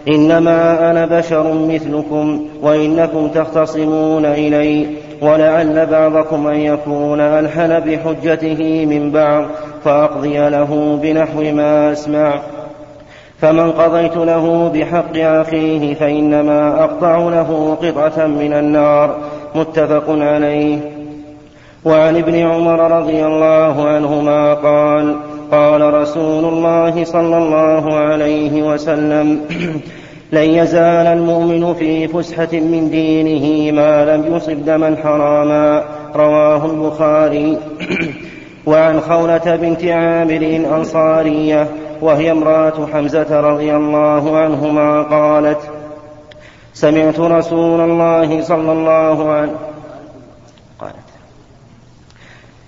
إنما 0.09 0.91
أنا 0.91 1.07
بشر 1.07 1.53
مثلكم 1.53 2.47
وإنكم 2.63 3.29
تختصمون 3.29 4.25
إلي. 4.25 4.87
ولعل 5.25 5.87
بعضكم 5.87 6.47
أن 6.47 6.57
يكون 6.57 7.21
ألحن 7.21 7.81
بحجته 7.81 8.87
من 8.87 9.11
بعض 9.11 9.45
فأقضي 9.85 10.49
له 10.49 10.99
بنحو 11.03 11.43
ما 11.43 11.93
أسمع. 11.93 12.41
فمن 13.41 13.73
قضيت 13.73 14.17
له 14.17 14.73
بحق 14.75 15.17
أخيه 15.17 15.95
فإنما 15.95 16.85
أقطع 16.85 17.19
له 17.19 17.77
قطعة 17.83 18.27
من 18.27 18.53
النار. 18.53 19.17
متفق 19.55 20.05
عليه. 20.09 20.79
وعن 21.85 22.17
ابن 22.17 22.35
عمر 22.35 23.01
رضي 23.01 23.27
الله 23.27 23.89
عنهما 23.89 24.55
قال 24.55 25.17
قال 25.53 25.95
رسول 25.95 26.45
الله 26.45 27.05
صلى 27.05 27.39
الله 27.39 27.95
عليه 27.95 28.63
وسلم 28.63 29.41
لن 30.33 30.51
يزال 30.51 31.07
المؤمن 31.07 31.75
في 31.75 32.09
فسحة 32.09 32.49
من 32.53 32.91
دينه 32.91 33.73
ما 33.73 34.05
لم 34.05 34.37
يصب 34.37 34.65
دما 34.65 34.97
حراما. 35.03 35.85
رواه 36.15 36.67
البخاري. 36.67 37.59
وعن 38.67 39.01
خولة 39.01 39.57
بنت 39.57 39.85
عامر 39.85 40.37
الأنصارية 40.37 41.69
وهي 42.01 42.33
امرأة 42.33 42.87
حمزة 42.93 43.41
رضي 43.41 43.77
الله 43.77 44.39
عنهما 44.39 45.03
قالت 45.03 45.61
سمعت 46.75 47.21
رسول 47.21 47.81
الله 47.81 48.43
صلى 48.43 48.73
الله 48.73 49.31
عليه 49.31 49.53
قالت 50.81 50.95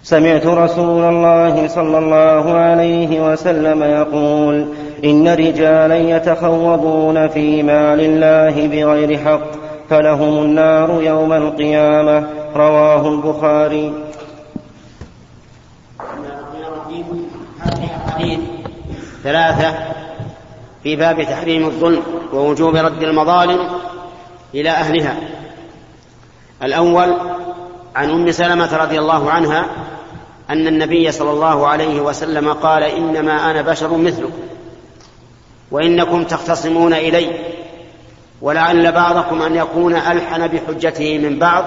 سمعت 0.02 0.46
رسول 0.46 1.04
الله 1.04 1.68
صلى 1.68 1.98
الله 1.98 2.52
عليه 2.52 3.32
وسلم 3.32 3.82
يقول 3.82 4.66
إن 5.04 5.28
رجالا 5.28 5.96
يتخوضون 5.96 7.28
في 7.28 7.62
مال 7.62 8.00
الله 8.00 8.68
بغير 8.68 9.18
حق 9.18 9.50
فلهم 9.90 10.42
النار 10.42 11.02
يوم 11.02 11.32
القيامة. 11.32 12.28
رواه 12.56 13.08
البخاري. 13.08 13.92
ثلاثة. 19.22 19.74
في 20.82 20.96
باب 20.96 21.22
تحريم 21.22 21.66
الظلم 21.66 22.02
ووجوب 22.32 22.76
رد 22.76 23.02
المظالم 23.02 23.58
إلى 24.54 24.70
أهلها. 24.70 25.16
الأول 26.62 27.16
عن 27.96 28.10
أم 28.10 28.30
سلمة 28.30 28.76
رضي 28.76 28.98
الله 28.98 29.30
عنها 29.30 29.66
أن 30.50 30.66
النبي 30.66 31.12
صلى 31.12 31.30
الله 31.30 31.66
عليه 31.66 32.00
وسلم 32.00 32.52
قال 32.52 32.82
إنما 32.82 33.50
أنا 33.50 33.62
بشر 33.62 33.96
مثلكم. 33.96 34.32
وإنكم 35.70 36.24
تختصمون 36.24 36.92
إلي 36.92 37.30
ولعل 38.42 38.92
بعضكم 38.92 39.42
أن 39.42 39.56
يكون 39.56 39.96
ألحن 39.96 40.46
بحجته 40.46 41.18
من 41.18 41.38
بعض 41.38 41.64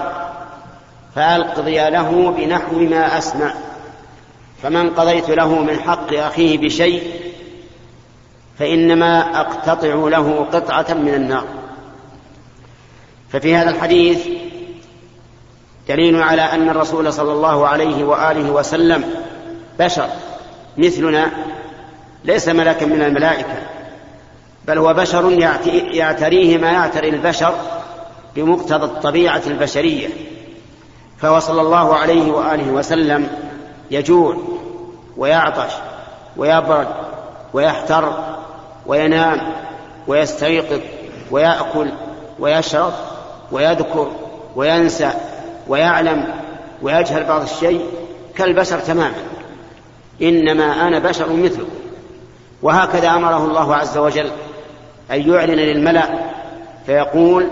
فألقضي 1.14 1.90
له 1.90 2.34
بنحو 2.36 2.76
ما 2.76 3.18
أسمع. 3.18 3.54
فمن 4.62 4.90
قضيت 4.90 5.30
له 5.30 5.54
من 5.54 5.80
حق 5.80 6.14
أخيه 6.14 6.58
بشيء 6.58 7.02
فإنما 8.58 9.40
أقتطع 9.40 9.94
له 9.94 10.46
قطعة 10.52 10.94
من 10.94 11.14
النار. 11.14 11.44
ففي 13.32 13.54
هذا 13.54 13.70
الحديث 13.70 14.26
دليل 15.88 16.22
على 16.22 16.42
أن 16.42 16.68
الرسول 16.68 17.12
صلى 17.12 17.32
الله 17.32 17.68
عليه 17.68 18.04
وآله 18.04 18.50
وسلم 18.50 19.04
بشر 19.78 20.08
مثلنا 20.78 21.30
ليس 22.24 22.48
ملاكا 22.48 22.86
من 22.86 23.02
الملائكة. 23.02 23.79
بل 24.70 24.78
هو 24.78 24.94
بشر 24.94 25.32
يعتريه 25.92 26.58
ما 26.58 26.70
يعتري 26.70 27.08
البشر 27.08 27.54
بمقتضى 28.36 28.84
الطبيعة 28.84 29.42
البشرية. 29.46 30.08
فهو 31.20 31.38
صلى 31.38 31.60
الله 31.60 31.94
عليه 31.94 32.32
وآله 32.32 32.70
وسلم 32.70 33.28
يجوع 33.90 34.36
ويعطش 35.16 35.72
ويبرد 36.36 36.88
ويحتر 37.52 38.12
وينام 38.86 39.40
ويستيقظ 40.06 40.80
ويأكل 41.30 41.90
ويشرب 42.38 42.92
ويذكر 43.52 44.10
وينسى 44.56 45.10
ويعلم 45.68 46.34
ويجهل 46.82 47.24
بعض 47.24 47.42
الشيء 47.42 47.86
كالبشر 48.36 48.78
تماما. 48.78 49.14
إنما 50.22 50.88
أنا 50.88 50.98
بشر 50.98 51.32
مثلكم. 51.32 51.80
وهكذا 52.62 53.10
أمره 53.10 53.44
الله 53.44 53.76
عز 53.76 53.98
وجل. 53.98 54.30
أن 55.12 55.30
يعلن 55.30 55.54
للملأ 55.54 56.08
فيقول 56.86 57.48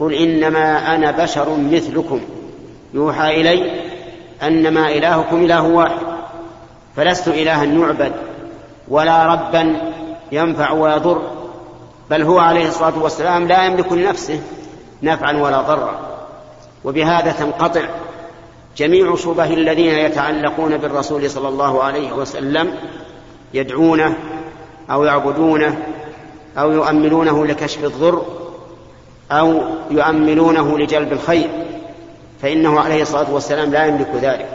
قل 0.00 0.14
إنما 0.14 0.94
أنا 0.94 1.10
بشر 1.10 1.56
مثلكم. 1.56 2.20
يوحى 2.94 3.40
إلي 3.40 3.80
أنما 4.42 4.88
إلهكم 4.88 5.44
إله 5.44 5.62
واحد 5.62 5.98
فلست 6.96 7.28
إلها 7.28 7.64
يعبد 7.64 8.12
ولا 8.88 9.24
ربا 9.26 9.76
ينفع 10.32 10.70
ويضر 10.72 11.22
بل 12.10 12.22
هو 12.22 12.38
عليه 12.38 12.68
الصلاة 12.68 13.02
والسلام 13.02 13.48
لا 13.48 13.64
يملك 13.64 13.92
لنفسه 13.92 14.40
نفعا 15.02 15.32
ولا 15.32 15.60
ضرا. 15.60 16.00
وبهذا 16.84 17.32
تنقطع 17.32 17.82
جميع 18.76 19.16
شبه 19.16 19.54
الذين 19.54 19.94
يتعلقون 19.94 20.76
بالرسول 20.76 21.30
صلى 21.30 21.48
الله 21.48 21.82
عليه 21.82 22.12
وسلم 22.12 22.74
يدعونه 23.54 24.14
أو 24.90 25.04
يعبدونه 25.04 25.78
أو 26.58 26.72
يؤملونه 26.72 27.46
لكشف 27.46 27.84
الضر 27.84 28.22
أو 29.32 29.60
يؤملونه 29.90 30.78
لجلب 30.78 31.12
الخير 31.12 31.50
فإنه 32.42 32.80
عليه 32.80 33.02
الصلاة 33.02 33.32
والسلام 33.32 33.70
لا 33.70 33.86
يملك 33.86 34.10
ذلك. 34.22 34.48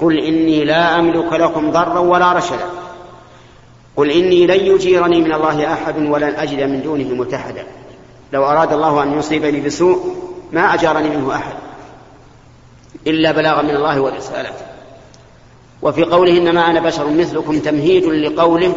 قل 0.00 0.18
إني 0.18 0.64
لا 0.64 0.98
أملك 0.98 1.32
لكم 1.32 1.70
ضرا 1.70 1.98
ولا 1.98 2.32
رشدا. 2.32 2.66
قل 3.96 4.10
إني 4.10 4.46
لن 4.46 4.66
يجيرني 4.66 5.20
من 5.20 5.32
الله 5.32 5.72
أحد 5.72 5.98
ولن 5.98 6.34
أجد 6.34 6.62
من 6.62 6.82
دونه 6.82 7.14
ملتحدا 7.14 7.66
لو 8.32 8.44
أراد 8.44 8.72
الله 8.72 9.02
أن 9.02 9.18
يصيبني 9.18 9.60
بسوء 9.60 10.16
ما 10.52 10.74
أجارني 10.74 11.08
منه 11.16 11.34
أحد 11.34 11.52
إلا 13.06 13.32
بلاغا 13.32 13.62
من 13.62 13.70
الله 13.70 14.00
ورسالته 14.00 14.66
وفي 15.82 16.04
قوله 16.04 16.38
إنما 16.38 16.70
أنا 16.70 16.80
بشر 16.80 17.10
مثلكم 17.10 17.58
تمهيد 17.58 18.04
لقوله 18.04 18.74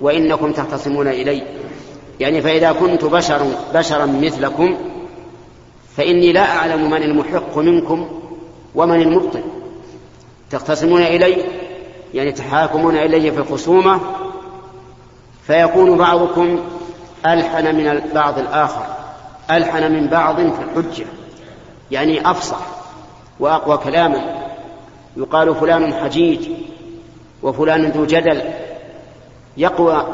وإنكم 0.00 0.52
تختصمون 0.52 1.08
إلي. 1.08 1.42
يعني 2.20 2.42
فإذا 2.42 2.72
كنت 2.72 3.04
بشر 3.04 3.46
بشرا 3.74 4.06
مثلكم 4.06 4.76
فإني 5.96 6.32
لا 6.32 6.56
أعلم 6.56 6.90
من 6.90 7.02
المحق 7.02 7.58
منكم 7.58 8.08
ومن 8.74 9.02
المبطل. 9.02 9.42
تختصمون 10.50 11.02
إلي؟ 11.02 11.44
يعني 12.14 12.32
تحاكمون 12.32 12.96
إلي 12.96 13.32
في 13.32 13.38
الخصومة؟ 13.38 14.00
فيكون 15.46 15.98
بعضكم 15.98 16.60
ألحن 17.26 17.74
من 17.76 17.88
البعض 17.88 18.38
الآخر 18.38 18.86
ألحن 19.50 19.92
من 19.92 20.06
بعض 20.06 20.36
في 20.36 20.62
الحجة. 20.62 21.06
يعني 21.90 22.30
أفصح 22.30 22.66
وأقوى 23.40 23.76
كلاما. 23.76 24.50
يقال 25.16 25.54
فلان 25.54 25.94
حجيج 25.94 26.48
وفلان 27.42 27.90
ذو 27.90 28.06
جدل. 28.06 28.42
يقوى 29.56 30.06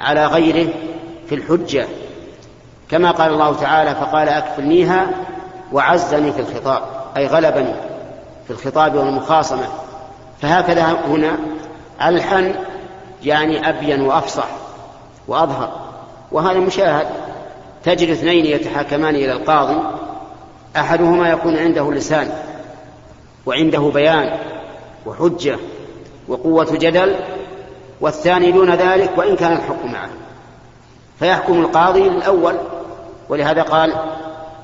على 0.00 0.26
غيره 0.26 0.68
في 1.28 1.34
الحجة 1.34 1.86
كما 2.90 3.10
قال 3.10 3.32
الله 3.32 3.54
تعالى 3.54 3.94
فقال 3.94 4.28
أكفلنيها 4.28 5.06
وعزني 5.72 6.32
في 6.32 6.40
الخطاب. 6.40 6.82
أي 7.16 7.26
غلبني 7.26 7.74
في 8.46 8.50
الخطاب 8.50 8.94
والمخاصمة. 8.94 9.68
فهكذا 10.42 10.84
هنا 11.08 11.38
ألحن 12.02 12.54
يعني 13.24 13.68
أبين 13.68 14.02
وأفصح 14.02 14.48
وأظهر. 15.28 15.86
وهذا 16.32 16.58
مشاهد 16.58 17.06
تجد 17.84 18.10
اثنين 18.10 18.46
يتحاكمان 18.46 19.14
إلى 19.14 19.32
القاضي 19.32 19.76
أحدهما 20.76 21.30
يكون 21.30 21.56
عنده 21.56 21.92
لسان 21.92 22.30
وعنده 23.46 23.90
بيان 23.94 24.38
وحجة 25.06 25.58
وقوة 26.28 26.68
جدل 26.72 27.14
والثاني 28.00 28.52
دون 28.52 28.70
ذلك 28.70 29.10
وإن 29.16 29.36
كان 29.36 29.52
الحق 29.52 29.84
معه. 29.84 30.08
فيحكم 31.18 31.60
القاضي 31.60 32.08
للاول 32.08 32.54
ولهذا 33.28 33.62
قال 33.62 33.92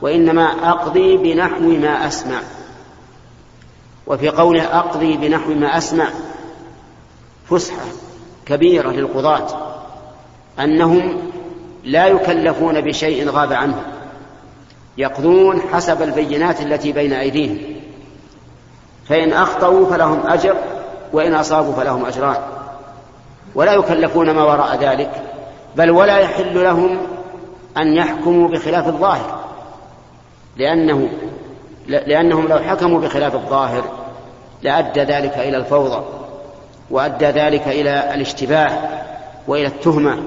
وإنما 0.02 0.70
أقضي 0.70 1.16
بنحو 1.16 1.60
ما 1.60 2.06
أسمع. 2.06 2.40
وفي 4.06 4.28
قوله 4.28 4.78
أقضي 4.78 5.16
بنحو 5.16 5.54
ما 5.54 5.78
أسمع 5.78 6.08
فسحة 7.50 7.84
كبيرة 8.46 8.90
للقضاة 8.90 9.46
أنهم 10.60 11.30
لا 11.84 12.06
يكلفون 12.06 12.80
بشيء 12.80 13.30
غاب 13.30 13.52
عنهم 13.52 13.82
يقضون 14.98 15.60
حسب 15.72 16.02
البينات 16.02 16.60
التي 16.60 16.92
بين 16.92 17.12
أيديهم 17.12 17.58
فإن 19.08 19.32
أخطأوا 19.32 19.90
فلهم 19.90 20.20
أجر 20.26 20.56
وإن 21.12 21.34
أصابوا 21.34 21.74
فلهم 21.74 22.04
أجران 22.04 22.36
ولا 23.54 23.72
يكلفون 23.72 24.30
ما 24.30 24.44
وراء 24.44 24.78
ذلك. 24.80 25.31
بل 25.76 25.90
ولا 25.90 26.18
يحل 26.18 26.64
لهم 26.64 26.98
أن 27.76 27.94
يحكموا 27.94 28.48
بخلاف 28.48 28.86
الظاهر. 28.86 29.38
لأنه 30.56 31.08
لأنهم 31.86 32.48
لو 32.48 32.58
حكموا 32.58 33.00
بخلاف 33.00 33.34
الظاهر 33.34 33.84
لأدى 34.62 35.00
ذلك 35.00 35.38
إلى 35.38 35.56
الفوضى 35.56 36.04
وأدى 36.90 37.26
ذلك 37.26 37.68
إلى 37.68 38.14
الاشتباه 38.14 38.70
وإلى 39.48 39.66
التهمة 39.66 40.22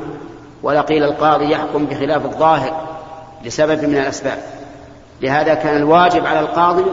ولقيل 0.63 1.03
القاضي 1.03 1.51
يحكم 1.51 1.85
بخلاف 1.85 2.25
الظاهر 2.25 2.87
لسبب 3.43 3.83
من 3.85 3.97
الأسباب. 3.97 4.37
لهذا 5.21 5.53
كان 5.53 5.77
الواجب 5.77 6.25
على 6.25 6.39
القاضي 6.39 6.85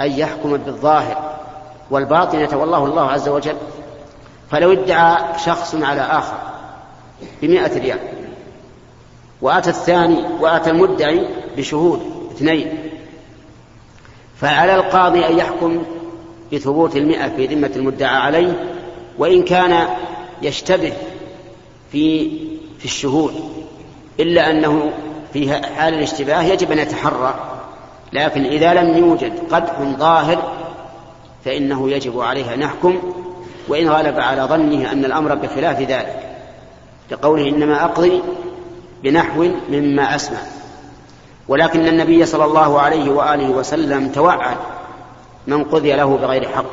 أن 0.00 0.10
يحكم 0.10 0.56
بالظاهر 0.56 1.16
والباطن 1.90 2.40
يتولاه 2.40 2.84
الله 2.84 3.10
عز 3.10 3.28
وجل. 3.28 3.56
فلو 4.50 4.72
ادعى 4.72 5.16
شخص 5.44 5.74
على 5.74 6.00
آخر 6.00 6.36
بمئة 7.42 7.78
ريال. 7.78 7.98
وأتى 9.42 9.70
الثاني 9.70 10.24
وأتى 10.40 10.70
المدعي 10.70 11.26
بشهود 11.56 12.00
اثنين. 12.36 12.78
فعلى 14.40 14.74
القاضي 14.74 15.26
أن 15.26 15.38
يحكم 15.38 15.82
بثبوت 16.52 16.96
المئة 16.96 17.28
في 17.28 17.46
ذمة 17.46 17.70
المدعى 17.76 18.16
عليه 18.16 18.76
وإن 19.18 19.42
كان 19.42 19.86
يشتبه 20.42 20.92
في 21.92 22.30
في 22.78 22.84
الشهود 22.84 23.34
إلا 24.20 24.50
أنه 24.50 24.92
في 25.32 25.52
حال 25.52 25.94
الاشتباه 25.94 26.42
يجب 26.42 26.72
أن 26.72 26.78
يتحرى. 26.78 27.34
لكن 28.12 28.44
إذا 28.44 28.74
لم 28.74 28.98
يوجد 28.98 29.32
قدح 29.50 29.82
ظاهر 29.82 30.52
فإنه 31.44 31.90
يجب 31.90 32.20
عليه 32.20 32.54
أن 32.54 32.62
يحكم. 32.62 33.14
وإن 33.68 33.88
غلب 33.88 34.20
على 34.20 34.42
ظنه 34.42 34.92
أن 34.92 35.04
الأمر 35.04 35.34
بخلاف 35.34 35.80
ذلك. 35.80 36.29
لقوله 37.10 37.48
إنما 37.48 37.84
أقضي 37.84 38.22
بنحو 39.02 39.48
مما 39.70 40.14
أسمع. 40.14 40.38
ولكن 41.48 41.86
النبي 41.86 42.26
صلى 42.26 42.44
الله 42.44 42.80
عليه 42.80 43.10
وآله 43.10 43.50
وسلم 43.50 44.08
توعد 44.08 44.56
من 45.46 45.64
قضي 45.64 45.92
له 45.92 46.16
بغير 46.16 46.48
حق. 46.48 46.64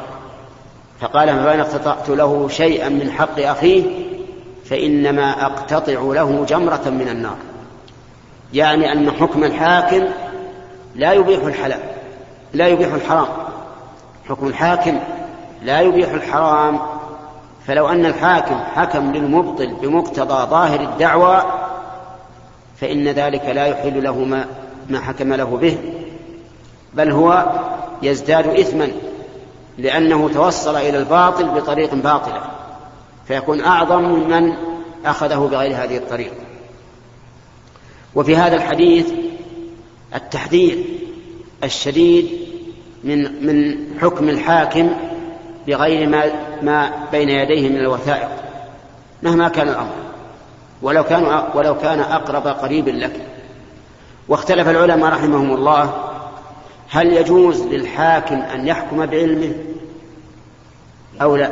فقال 1.01 1.27
فإن 1.27 1.59
اقتطعت 1.59 2.09
له 2.09 2.47
شيئا 2.47 2.89
من 2.89 3.11
حق 3.11 3.39
أخيه 3.39 3.83
فإنما 4.65 5.45
أقتطع 5.45 5.99
له 5.99 6.45
جمرة 6.49 6.89
من 6.89 7.09
النار. 7.09 7.37
يعني 8.53 8.91
أن 8.91 9.11
حكم 9.11 9.43
الحاكم 9.43 10.05
لا 10.95 11.13
يبيح 11.13 11.43
الحلال 11.43 11.79
لا 12.53 12.67
يبيح 12.67 12.93
الحرام. 12.93 13.27
حكم 14.29 14.47
الحاكم 14.47 14.99
لا 15.63 15.81
يبيح 15.81 16.11
الحرام. 16.11 16.79
فلو 17.67 17.87
أن 17.87 18.05
الحاكم 18.05 18.55
حكم 18.75 19.11
للمبطل 19.11 19.73
بمقتضى 19.81 20.49
ظاهر 20.49 20.79
الدعوى 20.79 21.43
فإن 22.81 23.07
ذلك 23.07 23.45
لا 23.45 23.65
يحل 23.65 24.03
له 24.03 24.17
ما, 24.17 24.45
ما 24.89 24.99
حكم 24.99 25.33
له 25.33 25.57
به. 25.57 25.77
بل 26.93 27.11
هو 27.11 27.45
يزداد 28.01 28.47
إثما 28.47 28.87
لأنه 29.77 30.29
توصل 30.29 30.75
إلى 30.75 30.97
الباطل 30.97 31.47
بطريق 31.47 31.95
باطلة 31.95 32.41
فيكون 33.27 33.61
أعظم 33.61 34.03
ممن 34.03 34.53
أخذه 35.05 35.49
بغير 35.51 35.83
هذه 35.83 35.97
الطريقة 35.97 36.35
وفي 38.15 38.35
هذا 38.35 38.55
الحديث 38.55 39.11
التحذير 40.15 40.83
الشديد 41.63 42.29
من 43.03 43.45
من 43.45 43.77
حكم 44.01 44.29
الحاكم 44.29 44.89
بغير 45.67 46.09
ما, 46.09 46.46
ما 46.63 46.91
بين 47.11 47.29
يديه 47.29 47.69
من 47.69 47.77
الوثائق 47.77 48.29
مهما 49.23 49.49
كان 49.49 49.69
الأمر. 49.69 49.93
ولو 50.81 51.03
كان 51.03 51.43
ولو 51.55 51.77
كان 51.77 51.99
أقرب 51.99 52.47
قريب 52.47 52.87
لك. 52.87 53.21
واختلف 54.27 54.67
العلماء 54.69 55.11
رحمهم 55.11 55.53
الله 55.53 55.93
هل 56.89 57.13
يجوز 57.13 57.61
للحاكم 57.61 58.35
أن 58.35 58.67
يحكم 58.67 59.05
بعلمه 59.05 59.53
أو 61.21 61.35
لا؟ 61.35 61.51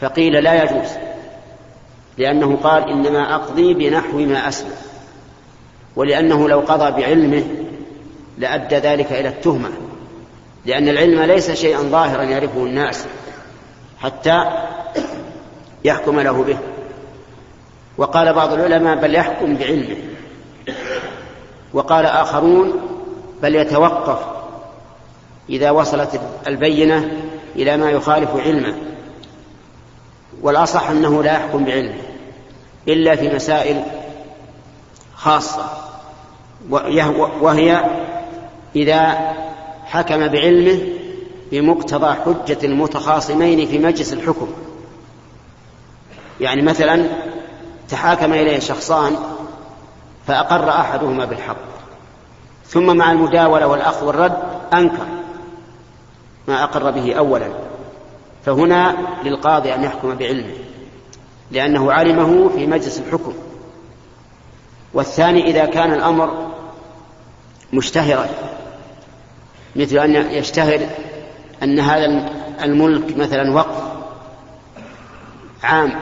فقيل 0.00 0.32
لا 0.32 0.62
يجوز 0.64 0.88
لأنه 2.18 2.56
قال 2.56 2.90
إنما 2.90 3.34
أقضي 3.34 3.74
بنحو 3.74 4.18
ما 4.18 4.48
أسمع. 4.48 4.70
ولأنه 5.96 6.48
لو 6.48 6.60
قضى 6.60 7.02
بعلمه 7.02 7.44
لأدى 8.38 8.76
ذلك 8.76 9.12
إلى 9.12 9.28
التهمة 9.28 9.68
لأن 10.66 10.88
العلم 10.88 11.22
ليس 11.22 11.50
شيئا 11.50 11.78
ظاهرا 11.78 12.22
يعرفه 12.22 12.64
الناس. 12.64 13.06
حتى 14.00 14.44
يحكم 15.84 16.20
له 16.20 16.42
به. 16.42 16.58
وقال 17.98 18.32
بعض 18.32 18.52
العلماء 18.52 18.96
بل 18.96 19.14
يحكم 19.14 19.56
بعلمه. 19.56 19.96
وقال 21.72 22.06
آخرون 22.06 22.72
بل 23.42 23.54
يتوقف 23.54 24.18
إذا 25.50 25.70
وصلت 25.70 26.20
البينة 26.46 27.10
إلى 27.56 27.76
ما 27.76 27.90
يخالف 27.90 28.36
علمه. 28.36 28.74
والأصح 30.42 30.90
أنه 30.90 31.22
لا 31.22 31.32
يحكم 31.32 31.64
بعلمه 31.64 32.02
إلا 32.88 33.16
في 33.16 33.34
مسائل 33.34 33.82
خاصة. 35.14 35.70
وهي 37.40 37.84
إذا 38.76 39.34
حكم 39.86 40.28
بعلمه 40.28 40.97
بمقتضى 41.52 42.14
حجة 42.14 42.58
المتخاصمين 42.64 43.66
في 43.66 43.78
مجلس 43.78 44.12
الحكم. 44.12 44.48
يعني 46.40 46.62
مثلا 46.62 47.08
تحاكم 47.88 48.32
إليه 48.32 48.58
شخصان 48.58 49.16
فأقر 50.26 50.68
أحدهما 50.68 51.24
بالحق 51.24 51.56
ثم 52.66 52.96
مع 52.96 53.12
المداولة 53.12 53.66
والأخذ 53.66 54.06
والرد 54.06 54.38
أنكر 54.72 55.06
ما 56.48 56.64
أقر 56.64 56.90
به 56.90 57.14
أولا. 57.14 57.48
فهنا 58.44 58.96
للقاضي 59.24 59.74
أن 59.74 59.84
يحكم 59.84 60.14
بعلمه 60.14 60.54
لأنه 61.50 61.92
علمه 61.92 62.48
في 62.48 62.66
مجلس 62.66 62.98
الحكم. 62.98 63.34
والثاني 64.94 65.50
إذا 65.50 65.64
كان 65.64 65.92
الأمر 65.92 66.48
مشتهرا 67.72 68.26
مثل 69.76 69.98
أن 69.98 70.14
يشتهر 70.14 70.88
أن 71.62 71.80
هذا 71.80 72.30
الملك 72.62 73.16
مثلا 73.16 73.54
وقف 73.54 73.82
عام 75.62 75.92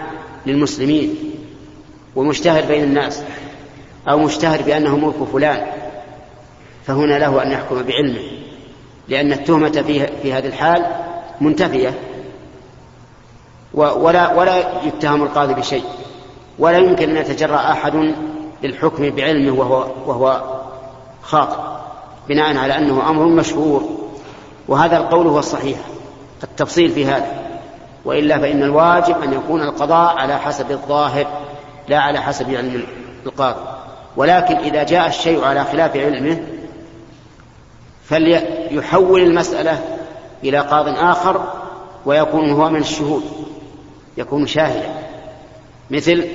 للمسلمين 0.46 1.14
ومشتهر 2.16 2.64
بين 2.64 2.84
الناس 2.84 3.22
أو 4.08 4.18
مشتهر 4.18 4.62
بأنه 4.62 4.96
ملك 4.96 5.28
فلان 5.32 5.66
فهنا 6.86 7.18
له 7.18 7.42
أن 7.42 7.52
يحكم 7.52 7.82
بعلمه 7.82 8.20
لأن 9.08 9.32
التهمة 9.32 9.82
في, 9.86 10.06
في 10.22 10.32
هذه 10.32 10.46
الحال 10.46 10.86
منتفية 11.40 11.94
ولا 13.74 14.34
ولا 14.34 14.84
يتهم 14.84 15.22
القاضي 15.22 15.54
بشيء 15.54 15.84
ولا 16.58 16.78
يمكن 16.78 17.10
أن 17.10 17.16
يتجرأ 17.16 17.72
أحد 17.72 18.14
للحكم 18.62 19.10
بعلمه 19.10 19.60
وهو 19.60 19.86
وهو 20.06 20.42
خاطئ 21.22 21.56
بناء 22.28 22.56
على 22.56 22.78
أنه 22.78 23.10
أمر 23.10 23.26
مشهور. 23.26 24.05
وهذا 24.68 24.96
القول 24.96 25.26
هو 25.26 25.38
الصحيح 25.38 25.78
التفصيل 26.42 26.90
في 26.90 27.06
هذا. 27.06 27.46
وإلا 28.04 28.38
فإن 28.38 28.62
الواجب 28.62 29.22
أن 29.22 29.32
يكون 29.32 29.62
القضاء 29.62 30.16
على 30.16 30.38
حسب 30.38 30.70
الظاهر 30.70 31.26
لا 31.88 31.98
على 31.98 32.20
حسب 32.20 32.50
علم 32.50 32.82
القاضي. 33.26 33.60
ولكن 34.16 34.56
إذا 34.56 34.82
جاء 34.82 35.08
الشيء 35.08 35.44
على 35.44 35.64
خلاف 35.64 35.96
علمه 35.96 36.38
فليحول 38.04 39.20
المسألة 39.20 39.98
إلى 40.44 40.58
قاض 40.58 40.88
آخر 40.88 41.44
ويكون 42.06 42.50
هو 42.50 42.70
من 42.70 42.80
الشهود 42.80 43.22
يكون 44.16 44.46
شاهدا. 44.46 44.94
مثل 45.90 46.26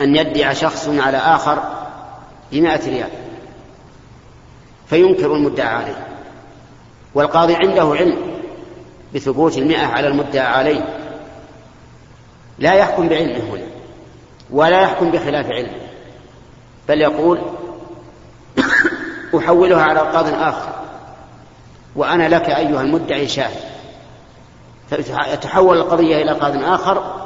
أن 0.00 0.16
يدعي 0.16 0.54
شخص 0.54 0.88
على 0.88 1.16
آخر 1.16 1.62
بمائة 2.52 2.90
ريال 2.90 3.10
فينكر 4.86 5.34
المدعى 5.34 5.74
عليه. 5.74 6.09
والقاضي 7.14 7.54
عنده 7.54 7.94
علم 7.98 8.16
بثبوت 9.14 9.58
المئة 9.58 9.86
على 9.86 10.08
المدعى 10.08 10.46
عليه. 10.46 11.00
لا 12.58 12.74
يحكم 12.74 13.08
بعلمه 13.08 13.54
هنا 13.54 13.66
ولا 14.50 14.80
يحكم 14.80 15.10
بخلاف 15.10 15.46
علمه 15.46 15.80
بل 16.88 17.00
يقول 17.00 17.40
أحولها 19.38 19.82
على 19.82 20.00
قاض 20.00 20.34
آخر. 20.34 20.72
وأنا 21.96 22.28
لك 22.28 22.50
أيها 22.50 22.82
المدعي 22.82 23.28
شاهد. 23.28 23.70
فتتحول 24.90 25.78
القضية 25.78 26.22
إلى 26.22 26.32
قاض 26.32 26.64
آخر 26.64 27.20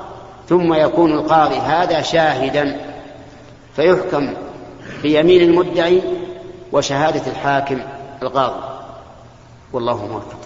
ثم 0.48 0.74
يكون 0.74 1.12
القاضي 1.12 1.56
هذا 1.56 2.02
شاهدا 2.02 2.80
فيحكم 3.76 4.34
بيمين 5.02 5.40
المدعي 5.40 6.02
وشهادة 6.72 7.22
الحاكم 7.26 7.80
القاضي. 8.22 8.73
والله 9.74 10.06
موفق 10.06 10.38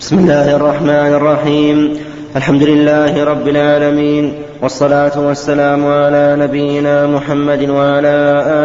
بسم 0.00 0.18
الله 0.18 0.56
الرحمن 0.56 1.12
الرحيم. 1.20 1.98
الحمد 2.36 2.62
لله 2.62 3.24
رب 3.24 3.48
العالمين 3.48 4.34
والصلاة 4.62 5.20
والسلام 5.20 5.86
على 5.86 6.36
نبينا 6.38 7.06
محمد 7.06 7.68
وعلى 7.68 8.16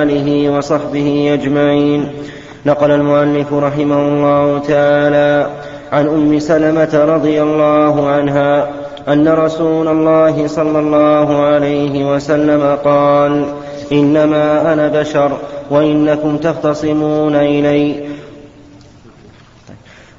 آله 0.03 0.49
وصحبه 0.49 1.33
أجمعين. 1.33 2.11
نقل 2.65 2.91
المؤلف 2.91 3.53
رحمه 3.53 4.01
الله 4.07 4.59
تعالى 4.59 5.49
عن 5.91 6.07
أم 6.07 6.39
سلمة 6.39 6.93
رضي 7.15 7.41
الله 7.41 8.07
عنها 8.09 8.80
أن 9.07 9.27
رسول 9.27 9.87
الله 9.87 10.47
صلى 10.47 10.79
الله 10.79 11.41
عليه 11.41 12.15
وسلم 12.15 12.77
قال 12.83 13.45
إنما 13.91 14.73
أنا 14.73 14.87
بشر 14.87 15.31
وإنكم 15.69 16.37
تختصمون 16.37 17.35
إلي. 17.35 17.95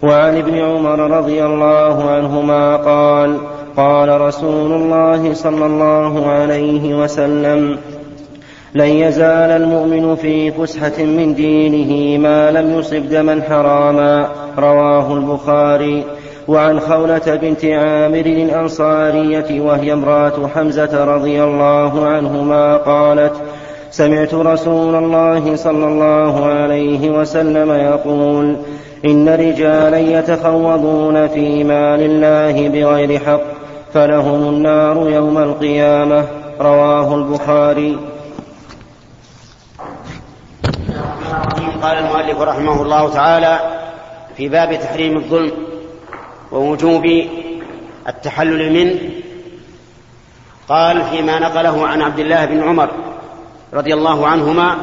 وعن 0.03 0.39
ابن 0.39 0.59
عمر 0.59 1.19
رضي 1.19 1.45
الله 1.45 2.11
عنهما 2.11 2.77
قال 2.77 3.39
قال 3.77 4.21
رسول 4.21 4.73
الله 4.73 5.35
صلى 5.35 5.67
الله 5.67 6.27
عليه 6.27 7.03
وسلم 7.03 7.79
لن 8.75 8.89
يزال 8.89 9.51
المؤمن 9.51 10.17
في 10.17 10.51
فسحة 10.51 11.03
من 11.03 11.35
دينه 11.35 12.19
ما 12.19 12.51
لم 12.51 12.79
يصب 12.79 13.09
دما 13.09 13.43
حراما. 13.49 14.29
رواه 14.59 15.15
البخاري. 15.15 16.05
وعن 16.49 16.81
خولة 16.81 17.39
بنت 17.43 17.65
عامر 17.65 18.27
الأنصارية 18.27 19.61
وهي 19.61 19.93
امرأة 19.93 20.49
حمزة 20.55 21.05
رضي 21.05 21.45
الله 21.45 22.07
عنهما 22.07 22.77
قالت 22.77 23.33
سمعت 23.91 24.35
رسول 24.35 24.95
الله 24.95 25.57
صلى 25.57 25.87
الله 25.87 26.47
عليه 26.47 27.11
وسلم 27.11 27.71
يقول 27.71 28.57
إن 29.05 29.29
رجالا 29.29 29.99
يتخوضون 29.99 31.29
في 31.29 31.65
مال 31.65 32.01
الله 32.01 32.69
بغير 32.69 33.19
حق 33.19 33.41
فلهم 33.95 34.49
النار 34.49 35.11
يوم 35.11 35.39
القيامة. 35.39 36.25
رواه 36.61 37.15
البخاري. 37.15 37.99
قال 41.83 41.99
المؤلف 41.99 42.41
رحمه 42.41 42.83
الله 42.83 43.09
تعالى 43.09 43.59
في 44.37 44.49
باب 44.49 44.81
تحريم 44.81 45.17
الظلم 45.17 45.72
ووجوب 46.53 47.07
التحلل 48.09 48.73
منه 48.73 48.99
قال 50.69 51.05
فيما 51.05 51.39
نقله 51.39 51.87
عن 51.87 52.03
عبد 52.03 52.19
الله 52.19 52.45
بن 52.45 52.63
عمر 52.63 52.91
رضي 53.75 53.95
الله 53.95 54.27
عنهما 54.27 54.77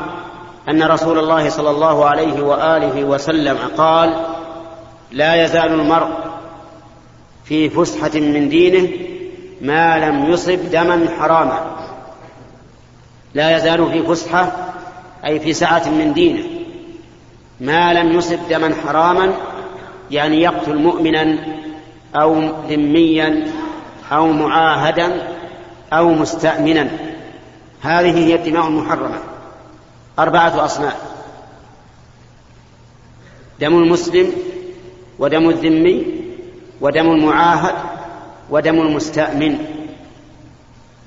أن 0.70 0.84
رسول 0.84 1.20
الله 1.20 1.50
صلى 1.50 1.70
الله 1.70 2.06
عليه 2.06 2.42
وآله 2.42 3.04
وسلم 3.04 3.58
قال 3.78 4.26
لا 5.12 5.44
يزال 5.44 5.74
المرء 5.74 6.10
في 7.46 7.70
فسحة 7.70 8.20
من 8.20 8.50
دينه 8.50 8.90
ما 9.62 10.10
لم 10.10 10.32
يصب 10.32 10.60
دما 10.72 11.08
حراما. 11.20 11.60
لا 13.34 13.58
يزال 13.58 13.92
في 13.92 14.04
فسحة 14.04 14.52
أي 15.26 15.40
في 15.40 15.54
سعة 15.54 15.90
من 15.90 16.14
دينه 16.14 16.44
ما 17.60 17.94
لم 17.94 18.12
يصب 18.12 18.40
دما 18.50 18.76
حراما 18.86 19.34
يعني 20.12 20.42
يقتل 20.42 20.78
مؤمنا 20.78 21.38
أو 22.16 22.42
ذميا 22.70 23.48
أو 24.12 24.28
معاهدا 24.28 25.28
أو 25.94 26.10
مستأمنا. 26.10 26.90
هذه 27.82 28.18
هي 28.18 28.36
الدماء 28.36 28.68
المحرمة. 28.68 29.20
أربعة 30.20 30.66
أصناف. 30.66 31.02
دم 33.60 33.78
المسلم 33.78 34.32
ودم 35.20 35.50
الذمي 35.50 36.06
ودم 36.82 37.12
المعاهد 37.12 37.76
ودم 38.50 38.82
المستأمن. 38.82 39.66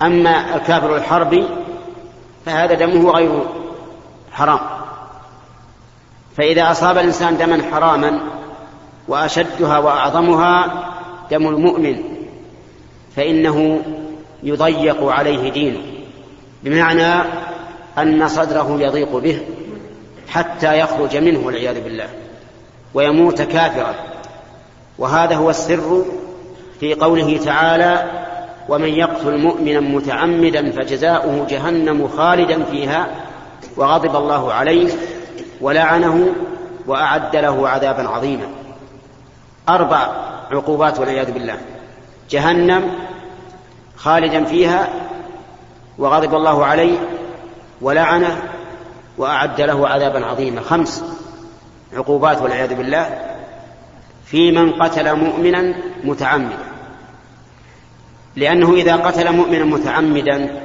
أما 0.03 0.57
الكافر 0.57 0.97
الحربي 0.97 1.45
فهذا 2.47 2.75
دمه 2.75 3.11
غير 3.11 3.43
حرام. 4.33 4.61
فإذا 6.37 6.71
أصاب 6.71 6.99
الإنسان 6.99 7.37
دما 7.37 7.63
حراما 7.73 8.21
وأشدها 9.09 9.79
وأعظمها 9.79 10.85
دم 11.31 11.49
المؤمن 11.49 11.97
فإنه 13.17 13.81
يضيق 14.43 15.05
عليه 15.05 15.51
دينه 15.51 15.81
بمعنى 16.63 17.29
أن 17.99 18.29
صدره 18.29 18.77
يضيق 18.81 19.17
به 19.17 19.41
حتى 20.29 20.79
يخرج 20.79 21.17
منه 21.17 21.47
والعياذ 21.47 21.85
بالله 21.85 22.09
ويموت 22.95 23.43
كافرا. 23.43 23.95
وهذا 24.99 25.37
هو 25.37 25.51
السر 25.51 26.05
في 26.81 26.95
قوله 26.95 27.39
تعالى 27.45 28.11
ومن 28.69 28.89
يقتل 28.89 29.39
مؤمنا 29.39 29.81
متعمدا 29.81 30.71
فجزاؤه 30.71 31.47
جهنم 31.51 32.09
خالدا 32.09 32.65
فيها 32.65 33.07
وغضب 33.77 34.17
الله 34.17 34.53
عليه 34.53 34.89
ولعنه 35.61 36.27
وأعد 36.87 37.37
له 37.37 37.69
عذابا 37.69 38.09
عظيما. 38.09 38.47
أربع 39.69 40.09
عقوبات 40.51 40.99
والعياذ 40.99 41.33
بالله. 41.33 41.57
جهنم 42.31 42.95
خالدا 43.97 44.45
فيها 44.45 44.89
وغضب 45.99 46.35
الله 46.35 46.65
عليه 46.65 46.99
ولعنه 47.81 48.43
وأعد 49.19 49.61
له 49.61 49.89
عذابا 49.89 50.27
عظيما. 50.27 50.61
خمس 50.61 51.05
عقوبات 51.93 52.43
والعياذ 52.43 52.75
بالله 52.75 53.19
في 54.27 54.53
من 54.53 54.73
قتل 54.73 55.17
مؤمنا 55.17 55.75
متعمدا. 56.05 56.59
لأنه 58.37 58.75
إذا 58.75 58.97
قتل 58.97 59.33
مؤمنا 59.33 59.65
متعمدا 59.65 60.63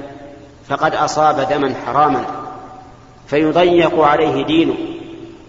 فقد 0.70 0.96
أصاب 0.96 1.48
دما 1.50 1.74
حراما 1.86 2.26
فيضيق 3.28 4.02
عليه 4.02 4.46
دينه 4.46 4.76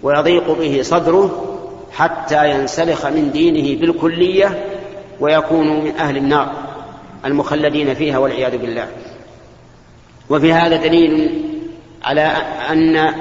ويضيق 0.02 0.50
به 0.58 0.80
صدره 0.82 1.57
حتى 1.92 2.50
ينسلخ 2.50 3.06
من 3.06 3.30
دينه 3.32 3.80
بالكلية 3.80 4.64
ويكون 5.20 5.84
من 5.84 5.96
أهل 5.96 6.16
النار 6.16 6.52
المخلدين 7.24 7.94
فيها 7.94 8.18
والعياذ 8.18 8.58
بالله. 8.58 8.86
وفي 10.30 10.52
هذا 10.52 10.76
دليل 10.76 11.44
على 12.04 12.32
أن 12.70 13.14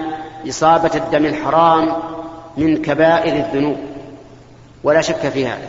إصابة 0.50 0.92
الدم 0.96 1.26
الحرام 1.26 1.94
من 2.58 2.82
كبائر 2.82 3.36
الذنوب 3.36 3.78
ولا 4.84 5.02
شك 5.02 5.30
في 5.30 5.48
هذا. 5.48 5.68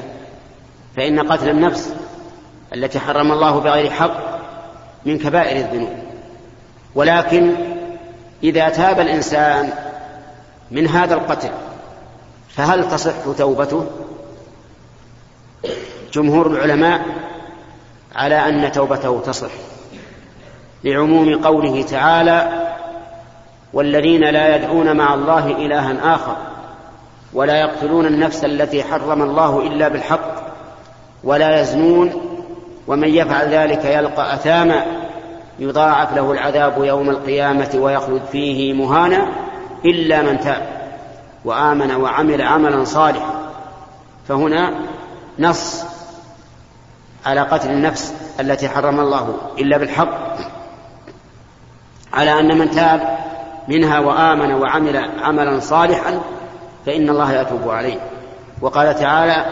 فإن 0.96 1.32
قتل 1.32 1.48
النفس 1.48 1.94
التي 2.74 3.00
حرم 3.00 3.32
الله 3.32 3.60
بغير 3.60 3.90
حق 3.90 4.40
من 5.06 5.18
كبائر 5.18 5.56
الذنوب. 5.56 5.92
ولكن 6.94 7.52
إذا 8.42 8.68
تاب 8.68 9.00
الإنسان 9.00 9.70
من 10.70 10.86
هذا 10.86 11.14
القتل 11.14 11.50
فهل 12.58 12.88
تصح 12.88 13.12
توبته؟ 13.38 13.86
جمهور 16.12 16.46
العلماء 16.46 17.00
على 18.16 18.34
أن 18.34 18.72
توبته 18.72 19.20
تصح 19.20 19.50
لعموم 20.84 21.42
قوله 21.42 21.82
تعالى 21.82 22.68
والذين 23.72 24.20
لا 24.20 24.56
يدعون 24.56 24.96
مع 24.96 25.14
الله 25.14 25.46
إلها 25.46 26.14
آخر 26.14 26.36
ولا 27.32 27.60
يقتلون 27.60 28.06
النفس 28.06 28.44
التي 28.44 28.82
حرم 28.82 29.22
الله 29.22 29.66
إلا 29.66 29.88
بالحق 29.88 30.54
ولا 31.24 31.60
يزنون 31.60 32.12
ومن 32.86 33.08
يفعل 33.08 33.48
ذلك 33.48 33.84
يلقى 33.84 34.34
أثاما 34.34 34.86
يضاعف 35.58 36.16
له 36.16 36.32
العذاب 36.32 36.84
يوم 36.84 37.10
القيامة 37.10 37.70
ويخلد 37.74 38.22
فيه 38.32 38.72
مهانا 38.72 39.26
إلا 39.84 40.22
من 40.22 40.40
تاب 40.40 40.77
وآمن 41.48 41.94
وعمل 41.94 42.42
عملا 42.42 42.84
صالحا. 42.84 43.34
فهنا 44.28 44.74
نص 45.38 45.84
على 47.26 47.40
قتل 47.40 47.70
النفس 47.70 48.14
التي 48.40 48.68
حرم 48.68 49.00
الله 49.00 49.34
إلا 49.58 49.78
بالحق 49.78 50.36
على 52.12 52.40
أن 52.40 52.58
من 52.58 52.70
تاب 52.70 53.18
منها 53.68 53.98
وآمن 53.98 54.54
وعمل 54.54 54.96
عملا 55.22 55.60
صالحا 55.60 56.20
فإن 56.86 57.08
الله 57.08 57.32
يتوب 57.32 57.68
عليه. 57.68 58.00
وقال 58.60 58.94
تعالى 58.94 59.46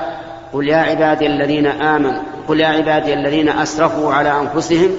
قل 0.52 0.68
يا 0.68 0.76
عبادي 0.76 1.26
الذين 1.26 1.66
آمنوا 1.66 2.22
قل 2.48 2.60
يا 2.60 2.68
عبادي 2.68 3.14
الذين 3.14 3.48
أسرفوا 3.48 4.14
على 4.14 4.40
أنفسهم 4.40 4.90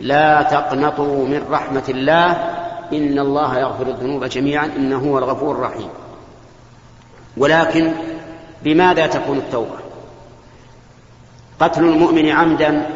لا 0.00 0.42
تقنطوا 0.42 1.26
من 1.26 1.42
رحمة 1.50 1.82
الله 1.88 2.32
إن 2.92 3.18
الله 3.18 3.58
يغفر 3.58 3.86
الذنوب 3.86 4.24
جميعا 4.24 4.70
إنه 4.76 4.98
هو 4.98 5.18
الغفور 5.18 5.54
الرحيم. 5.54 5.88
ولكن 7.36 7.92
بماذا 8.62 9.06
تكون 9.06 9.38
التوبة؟ 9.38 9.76
قتل 11.60 11.84
المؤمن 11.84 12.28
عمدا 12.28 12.90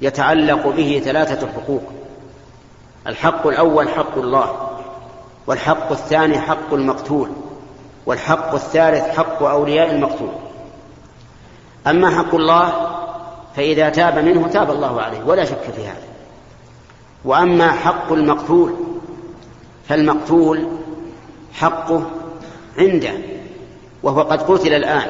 يتعلق 0.00 0.68
به 0.68 1.02
ثلاثة 1.04 1.46
حقوق. 1.46 1.82
الحق 3.06 3.46
الأول 3.46 3.88
حق 3.88 4.18
الله 4.18 4.70
والحق 5.46 5.92
الثاني 5.92 6.38
حق 6.38 6.74
المقتول 6.74 7.28
والحق 8.06 8.54
الثالث 8.54 9.02
حق 9.18 9.42
أولياء 9.42 9.90
المقتول. 9.90 10.32
أما 11.86 12.10
حق 12.10 12.34
الله 12.34 12.72
فإذا 13.56 13.88
تاب 13.88 14.18
منه 14.18 14.48
تاب 14.48 14.70
الله 14.70 15.02
عليه 15.02 15.24
ولا 15.24 15.44
شك 15.44 15.62
في 15.76 15.86
هذا. 15.86 16.08
وأما 17.24 17.72
حق 17.72 18.12
المقتول 18.12 18.74
فالمقتول 19.88 20.68
حقه 21.52 22.02
عنده. 22.78 23.12
وهو 24.02 24.20
قد 24.20 24.42
قتل 24.42 24.74
الآن 24.74 25.06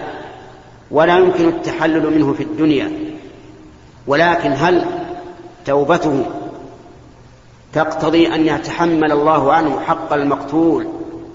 ولا 0.91 1.19
يمكن 1.19 1.49
التحلل 1.49 2.19
منه 2.19 2.33
في 2.33 2.43
الدنيا. 2.43 2.93
ولكن 4.07 4.53
هل 4.53 4.85
توبته 5.67 6.25
تقتضي 7.73 8.35
أن 8.35 8.47
يتحمل 8.47 9.13
الله 9.13 9.53
عنه 9.53 9.81
حق 9.81 10.13
المقتول 10.13 10.87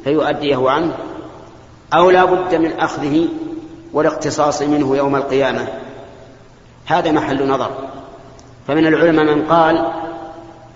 فيؤديه 0.03 0.69
عنه؟ 0.69 0.93
أو 1.93 2.09
لا 2.09 2.25
بد 2.25 2.55
من 2.55 2.71
أخذه 2.79 3.27
والاقتصاص 3.93 4.61
منه 4.61 4.97
يوم 4.97 5.15
القيامة؟ 5.15 5.67
هذا 6.85 7.11
محل 7.11 7.47
نظر. 7.47 7.71
فمن 8.67 8.87
العلماء 8.87 9.35
من 9.35 9.45
قال 9.45 9.91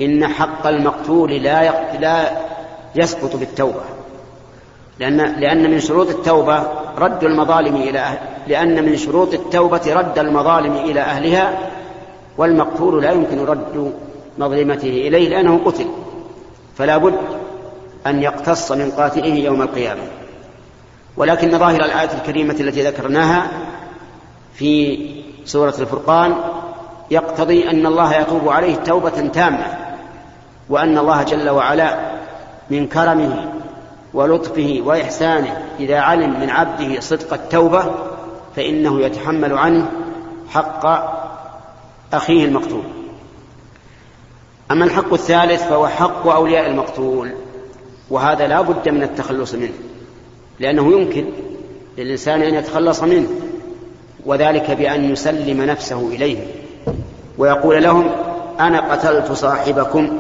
إن 0.02 0.28
حق 0.28 0.68
المقتول 0.68 1.32
لا 1.32 1.98
لا 2.00 2.38
يسقط 2.96 3.36
بالتوبة. 3.36 3.98
لأن 4.99 5.17
لأن 5.17 5.71
من 5.71 5.79
شروط 5.79 6.09
التوبة 6.09 6.63
رد 6.97 7.23
المظالم 7.23 7.75
إلى 7.75 7.99
أهل 7.99 8.17
لأن 8.47 8.83
من 8.85 8.97
شروط 8.97 9.33
التوبة 9.33 9.93
رد 9.93 10.19
المظالم 10.19 10.75
إلى 10.75 11.01
أهلها 11.01 11.69
والمقتول 12.38 13.01
لا 13.01 13.12
يمكن 13.12 13.45
رد 13.45 13.93
مظلمته 14.38 14.89
إليه 14.89 15.29
لأنه 15.29 15.62
قتل. 15.65 15.85
فلا 16.77 16.97
بد 16.97 17.15
أن 18.07 18.23
يقتص 18.23 18.71
من 18.71 18.91
قاتله 18.91 19.33
يوم 19.33 19.62
القيامة. 19.62 20.01
ولكن 21.17 21.57
ظاهر 21.57 21.85
الآية 21.85 22.09
الكريمة 22.13 22.55
التي 22.59 22.81
ذكرناها 22.81 23.47
في 24.53 24.99
سورة 25.45 25.73
الفرقان 25.79 26.35
يقتضي 27.12 27.69
أن 27.69 27.85
الله 27.85 28.15
يتوب 28.15 28.49
عليه 28.49 28.75
توبة 28.75 29.27
تامة 29.33 29.65
وأن 30.69 30.97
الله 30.97 31.23
جل 31.23 31.49
وعلا 31.49 31.97
من 32.69 32.88
كرمه 32.88 33.59
ولطفه 34.13 34.82
وإحسانه 34.86 35.65
إذا 35.80 36.00
علم 36.00 36.39
من 36.39 36.50
عبده 36.50 37.00
صدق 37.00 37.34
التوبة 37.34 37.86
فإنه 38.56 39.02
يتحمل 39.02 39.58
عنه 39.58 39.91
حق 40.50 40.86
أخيه 42.13 42.45
المقتول. 42.45 42.84
أما 44.72 44.86
الحق 44.86 45.13
الثالث 45.13 45.63
فهو 45.63 45.88
حق 45.88 46.28
أولياء 46.28 46.67
المقتول 46.69 47.32
وهذا 48.10 48.48
لا 48.48 48.62
بد 48.62 48.89
من 48.89 49.04
التخلص 49.04 49.54
منه 49.54 49.74
لأنه 50.60 50.91
يمكن 50.91 51.26
للإنسان 51.98 52.41
أن 52.41 52.54
يتخلص 52.54 53.04
منه 53.04 53.28
وذلك 54.26 54.72
بأن 54.72 55.12
يسلم 55.12 55.63
نفسه 55.63 56.08
إليهم 56.08 56.48
ويقول 57.38 57.84
لهم 57.84 58.12
أنا 58.60 58.91
قتلت 58.93 59.32
صاحبكم 59.32 60.19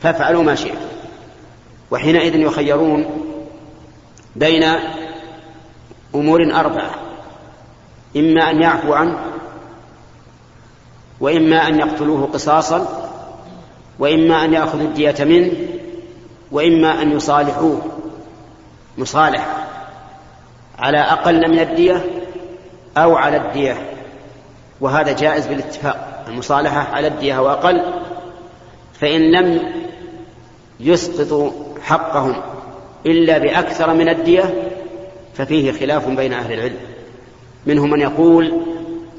فافعلوا 0.00 0.42
ما 0.42 0.54
شئتم 0.54 0.90
وحينئذ 1.90 2.34
يخيرون 2.34 3.06
بين 4.36 4.64
أمور 6.14 6.40
أربعة 6.54 6.90
إما 8.16 8.50
أن 8.50 8.62
يعفو 8.62 8.92
عنه 8.92 9.18
وإما 11.20 11.68
أن 11.68 11.78
يقتلوه 11.78 12.26
قصاصا 12.26 13.10
وإما 13.98 14.44
أن 14.44 14.52
يأخذ 14.52 14.80
الدية 14.80 15.24
منه 15.24 15.52
وإما 16.52 17.02
أن 17.02 17.12
يصالحوه 17.12 17.82
مصالحة 18.98 19.66
على 20.78 20.98
أقل 20.98 21.50
من 21.50 21.58
الدية 21.58 22.04
أو 22.96 23.16
على 23.16 23.36
الدية 23.36 23.76
وهذا 24.80 25.12
جائز 25.12 25.46
بالاتفاق 25.46 26.24
المصالحة 26.28 26.94
على 26.94 27.06
الدية 27.06 27.38
أو 27.38 27.50
أقل 27.50 27.82
فإن 29.00 29.20
لم 29.20 29.79
يسقطوا 30.80 31.50
حقهم 31.82 32.42
إلا 33.06 33.38
بأكثر 33.38 33.94
من 33.94 34.08
الدية 34.08 34.70
ففيه 35.34 35.72
خلاف 35.72 36.08
بين 36.08 36.32
أهل 36.32 36.52
العلم. 36.52 36.76
منهم 37.66 37.90
من 37.90 38.00
يقول 38.00 38.52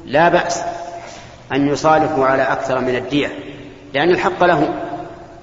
لا 0.06 0.28
بأس 0.28 0.62
أن 1.52 1.68
يصالحوا 1.68 2.26
على 2.26 2.42
أكثر 2.42 2.80
من 2.80 2.96
الدية 2.96 3.38
لأن 3.94 4.10
الحق 4.10 4.44
لهم. 4.44 4.74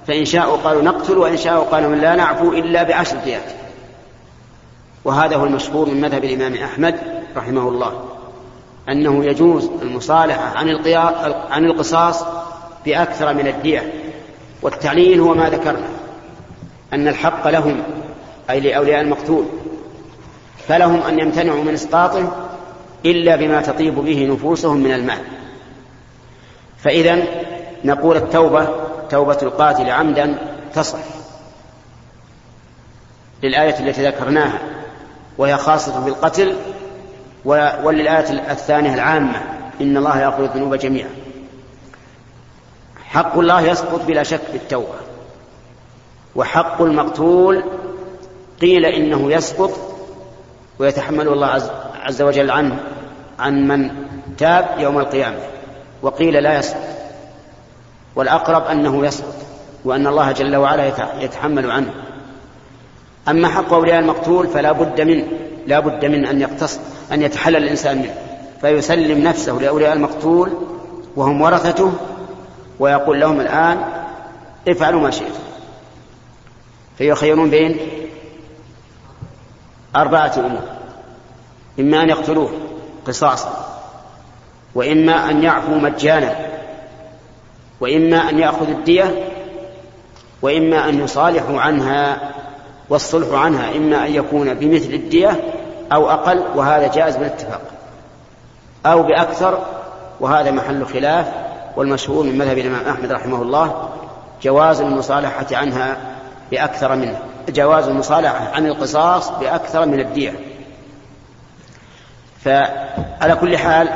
فإن 0.06 0.24
شاءوا 0.24 0.56
قالوا 0.56 0.82
نقتل 0.82 1.18
وإن 1.18 1.36
شاءوا 1.36 1.64
قالوا 1.64 1.94
لا 1.94 2.16
نعفو 2.16 2.52
إلا 2.52 2.82
بعشر 2.82 3.16
ديات. 3.24 3.52
وهذا 5.04 5.36
هو 5.36 5.44
المشهور 5.44 5.88
من 5.88 6.00
مذهب 6.00 6.24
الإمام 6.24 6.54
أحمد 6.54 6.94
رحمه 7.36 7.68
الله 7.68 8.04
أنه 8.88 9.24
يجوز 9.24 9.70
المصالحة 9.82 10.58
عن 10.58 10.68
عن 11.50 11.64
القصاص 11.64 12.24
بأكثر 12.86 13.34
من 13.34 13.46
الدية. 13.46 13.92
والتعليل 14.62 15.20
هو 15.20 15.34
ما 15.34 15.50
ذكرنا. 15.50 15.99
أن 16.92 17.08
الحق 17.08 17.48
لهم 17.48 17.82
أي 18.50 18.60
لأولياء 18.60 19.00
المقتول 19.00 19.44
فلهم 20.68 21.02
أن 21.02 21.18
يمتنعوا 21.18 21.64
من 21.64 21.74
إسقاطه 21.74 22.32
إلا 23.04 23.36
بما 23.36 23.62
تطيب 23.62 23.94
به 23.94 24.26
نفوسهم 24.26 24.76
من 24.76 24.92
المال. 24.92 25.18
فإذا 26.78 27.22
نقول 27.84 28.16
التوبة 28.16 28.68
توبة 29.10 29.38
القاتل 29.42 29.90
عمدا 29.90 30.38
تصح 30.74 30.98
للآية 33.42 33.78
التي 33.80 34.06
ذكرناها 34.06 34.58
وهي 35.38 35.56
خاصة 35.56 36.00
بالقتل 36.00 36.56
وللآية 37.84 38.50
الثانية 38.50 38.94
العامة 38.94 39.42
إن 39.80 39.96
الله 39.96 40.20
يأخذ 40.20 40.42
الذنوب 40.42 40.74
جميعا. 40.74 41.10
حق 43.04 43.38
الله 43.38 43.60
يسقط 43.60 44.04
بلا 44.04 44.22
شك 44.22 44.40
بالتوبة. 44.52 44.94
وحق 46.36 46.82
المقتول 46.82 47.64
قيل 48.60 48.86
إنه 48.86 49.32
يسقط 49.32 49.70
ويتحمل 50.78 51.28
الله 51.28 51.70
عز 52.02 52.22
وجل 52.22 52.50
عنه 52.50 52.78
عن 53.38 53.68
من 53.68 53.90
تاب 54.38 54.66
يوم 54.78 54.98
القيامة 54.98 55.38
وقيل 56.02 56.42
لا 56.42 56.58
يسقط 56.58 56.90
والأقرب 58.16 58.66
أنه 58.66 59.06
يسقط 59.06 59.34
وأن 59.84 60.06
الله 60.06 60.32
جل 60.32 60.56
وعلا 60.56 60.92
يتحمل 61.20 61.70
عنه 61.70 61.94
أما 63.28 63.48
حق 63.48 63.72
أولياء 63.72 63.98
المقتول 63.98 64.48
فلا 64.48 64.72
بد 64.72 65.00
من 65.00 65.22
لا 65.66 65.80
بد 65.80 66.04
من 66.04 66.26
أن 66.26 66.40
يقتص 66.40 66.80
أن 67.12 67.22
يتحلل 67.22 67.56
الإنسان 67.56 67.98
منه 67.98 68.14
فيسلم 68.60 69.18
نفسه 69.18 69.52
لأولياء 69.52 69.92
المقتول 69.92 70.50
وهم 71.16 71.42
ورثته 71.42 71.92
ويقول 72.78 73.20
لهم 73.20 73.40
الآن 73.40 73.78
افعلوا 74.68 75.00
ما 75.00 75.10
شئتم 75.10 75.49
فيخيرون 77.00 77.50
بين 77.50 77.76
أربعة 79.96 80.32
أمور. 80.36 80.62
إما 81.80 82.02
أن 82.02 82.08
يقتلوه 82.08 82.50
قصاصا 83.06 83.80
وإما 84.74 85.30
أن 85.30 85.42
يعفوا 85.42 85.74
مجانا 85.74 86.36
وإما 87.80 88.16
أن 88.16 88.38
يأخذوا 88.38 88.74
الدية 88.74 89.28
وإما 90.42 90.88
أن 90.88 91.00
يصالحوا 91.00 91.60
عنها 91.60 92.32
والصلح 92.88 93.38
عنها 93.38 93.76
إما 93.76 94.06
أن 94.06 94.14
يكون 94.14 94.54
بمثل 94.54 94.94
الدية 94.94 95.40
أو 95.92 96.10
أقل 96.10 96.44
وهذا 96.54 96.86
جائز 96.86 97.16
بالاتفاق. 97.16 97.62
أو 98.86 99.02
بأكثر 99.02 99.58
وهذا 100.20 100.50
محل 100.50 100.86
خلاف 100.86 101.26
والمشهور 101.76 102.24
من 102.24 102.38
مذهب 102.38 102.58
الإمام 102.58 102.88
أحمد 102.88 103.12
رحمه 103.12 103.42
الله 103.42 103.88
جواز 104.42 104.80
المصالحة 104.80 105.46
عنها 105.52 106.19
بأكثر 106.50 106.96
منه. 106.96 107.18
جواز 107.48 107.88
المصالحة 107.88 108.50
عن 108.54 108.66
القصاص 108.66 109.30
بأكثر 109.30 109.86
من 109.86 110.00
الدية 110.00 110.34
فعلى 112.44 113.34
كل 113.40 113.58
حال 113.58 113.88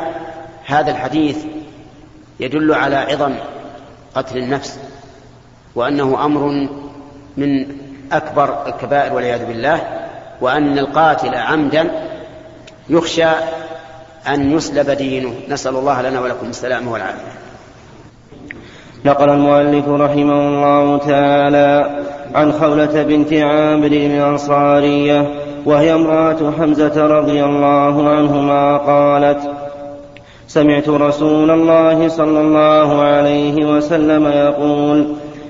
هذا 0.67 0.91
الحديث 0.91 1.45
يدل 2.41 2.75
على 2.75 2.97
عظم 2.97 3.35
قتل 4.15 4.39
النفس 4.39 4.79
وأنه 5.75 6.25
أمر 6.25 6.69
من 7.37 7.67
أكبر 8.13 8.67
الكبائر 8.67 9.13
والعياذ 9.13 9.47
بالله 9.47 9.81
وأن 10.41 10.79
القاتل 10.79 11.35
عمدا 11.35 11.91
يخشى 12.89 13.31
أن 14.29 14.53
يسلب 14.53 14.91
دينه. 14.91 15.35
نسأل 15.49 15.77
الله 15.77 16.03
لنا 16.03 16.21
ولكم 16.21 16.47
السلامة 16.47 16.93
والعافية. 16.93 17.33
نقل 19.05 19.31
المؤلف 19.31 19.89
رحمه 19.89 20.49
الله 20.49 20.99
تعالى 20.99 22.04
عن 22.35 22.53
خولة 22.53 23.03
بنت 23.03 23.33
عامر 23.33 23.87
الأنصارية 23.87 25.35
وهي 25.67 25.95
امرأة 25.95 26.53
حمزة 26.59 27.07
رضي 27.07 27.45
الله 27.45 28.09
عنهما 28.09 28.77
قالت 28.77 29.51
سمعت 30.49 30.89
رسول 30.89 31.51
الله 31.51 32.09
صلى 32.09 32.41
الله 32.41 33.03
عليه 33.03 33.77
وسلم 33.77 34.27
يقول 34.27 35.07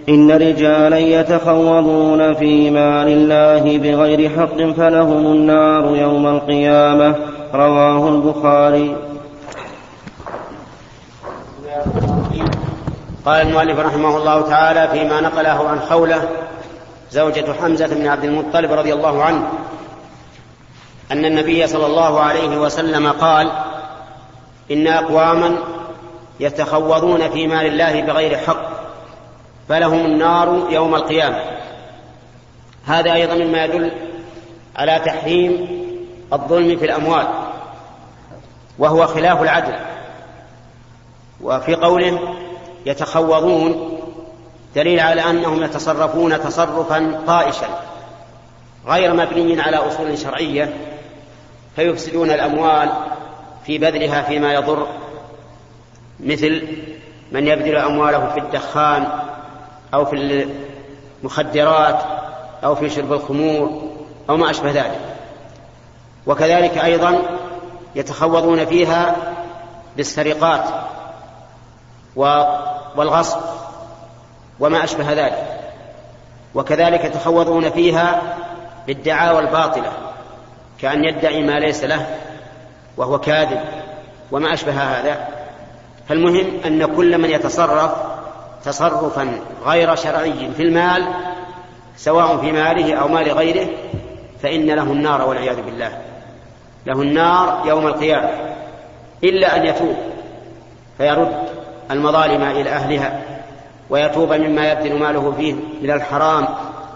إن 0.09 0.31
رجالا 0.31 0.99
يتخوضون 0.99 2.35
في 2.35 2.71
مال 2.71 3.09
الله 3.09 3.79
بغير 3.79 4.31
حق 4.31 4.57
فلهم 4.77 5.27
النار 5.27 5.97
يوم 5.97 6.27
القيامة 6.27 7.15
رواه 7.55 8.09
البخاري. 8.09 8.97
قال 13.27 13.47
المؤلف 13.47 13.79
رحمه 13.79 14.17
الله 14.17 14.41
تعالى 14.41 14.89
فيما 14.93 15.21
نقله 15.21 15.69
عن 15.69 15.79
خولة 15.79 16.29
زوجة 17.15 17.53
حمزة 17.53 17.87
بن 17.87 18.07
عبد 18.07 18.25
المطلب 18.25 18.73
رضي 18.73 18.93
الله 18.95 19.23
عنه 19.25 19.49
أن 21.13 21.25
النبي 21.25 21.67
صلى 21.67 21.87
الله 21.87 22.21
عليه 22.21 22.59
وسلم 22.59 23.13
قال 23.13 23.53
إن 24.71 24.87
أقواما 24.87 25.57
يتخوضون 26.41 27.31
في 27.31 27.47
مال 27.47 27.67
الله 27.67 28.01
بغير 28.01 28.37
حق 28.37 28.71
فلهم 29.69 30.07
النار 30.07 30.67
يوم 30.71 30.95
القيامة. 30.95 31.41
هذا 32.87 33.13
أيضا 33.13 33.35
مما 33.35 33.65
يدل 33.65 33.93
على 34.77 34.99
تحريم 35.05 35.69
الظلم 36.33 36.77
في 36.77 36.85
الأموال 36.85 37.27
وهو 38.79 39.07
خلاف 39.07 39.43
العدل. 39.43 39.75
وفي 41.41 41.75
قوله 41.75 42.35
يتخوضون 42.87 43.94
دليل 44.75 45.01
على 45.01 45.31
أنهم 45.31 45.63
يتصرفون 45.63 46.41
تصرفا 46.41 47.21
طائشا 47.27 47.67
غير 48.87 49.15
مبني 49.15 49.61
على 49.61 49.77
أصول 49.77 50.19
شرعية 50.19 50.77
فيفسدون 51.77 52.31
الأموال 52.31 52.89
في 53.67 53.79
بذلها 53.79 54.23
فيما 54.23 54.55
يضر. 54.55 54.87
مثل 56.21 56.69
من 57.33 57.47
يبذل 57.47 57.77
أمواله 57.77 58.31
في 58.31 58.41
الدخان 58.41 59.07
أو 59.95 60.05
في 60.05 60.47
المخدرات 61.23 62.03
أو 62.65 62.75
في 62.75 62.91
شرب 62.91 63.13
الخمور 63.13 63.83
أو 64.31 64.37
ما 64.37 64.51
أشبه 64.51 64.71
ذلك. 64.71 65.01
وكذلك 66.27 66.79
أيضا 66.79 67.23
يتخوضون 67.95 68.65
فيها 68.65 69.17
بالسرقات 69.97 70.65
والغصب. 72.97 73.54
وما 74.61 74.85
أشبه 74.85 75.13
ذلك. 75.13 75.61
وكذلك 76.55 77.05
يتخوضون 77.05 77.71
فيها 77.71 78.23
بالدعاوى 78.87 79.39
الباطلة 79.39 79.93
كأن 80.81 81.05
يدعي 81.05 81.43
ما 81.43 81.59
ليس 81.59 81.85
له 81.85 82.07
وهو 82.97 83.19
كاذب 83.19 83.61
وما 84.33 84.55
أشبه 84.55 84.73
هذا. 84.73 85.29
فالمهم 86.09 86.47
أن 86.67 86.97
كل 86.97 87.19
من 87.19 87.31
يتصرف 87.31 87.93
تصرفا 88.65 89.41
غير 89.67 89.95
شرعي 89.95 90.51
في 90.57 90.63
المال 90.63 91.05
سواء 91.97 92.37
في 92.37 92.53
ماله 92.53 92.95
أو 92.95 93.09
مال 93.09 93.33
غيره 93.33 93.67
فإن 94.43 94.67
له 94.67 94.83
النار 94.83 95.29
والعياذ 95.29 95.63
بالله. 95.63 95.99
له 96.87 97.03
النار 97.03 97.63
يوم 97.67 97.87
القيامة 97.87 98.31
إلا 99.25 99.57
أن 99.57 99.67
يتوب 99.67 99.97
فيرد 100.99 101.37
المظالم 101.91 102.43
إلى 102.43 102.71
أهلها. 102.71 103.34
ويتوب 103.91 104.33
مما 104.33 104.73
يبذل 104.73 104.99
ماله 104.99 105.33
فيه 105.37 105.55
من 105.83 105.91
الحرام 105.91 106.49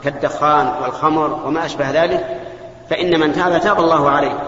كالدخان 0.05 0.73
والخمر 0.83 1.41
وما 1.47 1.65
أشبه 1.65 1.91
ذلك 1.91 2.27
فإن 2.91 3.21
من 3.21 3.33
تاب 3.33 3.61
تاب 3.61 3.81
الله 3.81 4.11
عليه. 4.11 4.39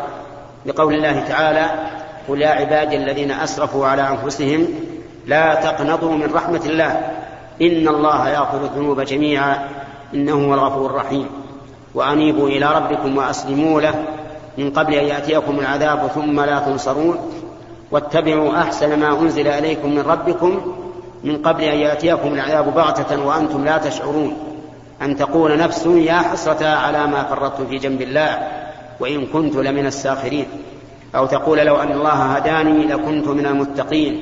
لقول 0.66 0.94
الله 0.94 1.20
تعالى 1.28 1.70
قل 2.28 2.42
يا 2.42 2.48
عبادي 2.48 2.96
الذين 2.96 3.30
أسرفوا 3.30 3.86
على 3.86 4.08
أنفسهم 4.08 4.66
لا 5.26 5.54
تقنطوا 5.54 6.12
من 6.12 6.34
رحمة 6.34 6.60
الله 6.66 6.90
إن 7.62 7.88
الله 7.88 8.28
يغفر 8.28 8.64
الذنوب 8.64 9.00
جميعا 9.00 9.68
إنه 10.14 10.32
هو 10.32 10.54
الغفور 10.54 10.90
الرحيم. 10.90 11.26
وأنيبوا 11.94 12.48
إلى 12.48 12.66
ربكم 12.74 13.16
وأسلموا 13.16 13.80
له 13.80 13.94
من 14.58 14.70
قبل 14.70 14.94
أن 14.94 15.04
يأتيكم 15.04 15.58
العذاب 15.58 16.10
ثم 16.14 16.40
لا 16.40 16.58
تنصرون 16.58 17.18
واتبعوا 17.90 18.58
أحسن 18.58 19.00
ما 19.00 19.20
أنزل 19.20 19.48
إليكم 19.48 19.94
من 19.94 20.00
ربكم 20.00 20.74
من 21.24 21.42
قبل 21.42 21.62
أن 21.64 21.78
يأتيكم 21.78 22.34
العذاب 22.34 22.74
بغتة 22.74 23.26
وأنتم 23.26 23.64
لا 23.64 23.78
تشعرون. 23.78 24.36
أن 25.02 25.16
تقول 25.16 25.58
نفس 25.58 25.86
يا 25.86 26.18
حسرة 26.18 26.66
على 26.66 27.06
ما 27.06 27.24
فرطت 27.24 27.62
في 27.62 27.78
جنب 27.78 28.02
الله 28.02 28.38
وإن 29.00 29.26
كنت 29.26 29.56
لمن 29.56 29.86
الساخرين. 29.86 30.46
أو 31.14 31.26
تقول 31.26 31.58
لو 31.58 31.76
أن 31.76 31.92
الله 31.92 32.10
هداني 32.10 32.84
لكنت 32.84 33.28
من 33.28 33.46
المتقين. 33.46 34.20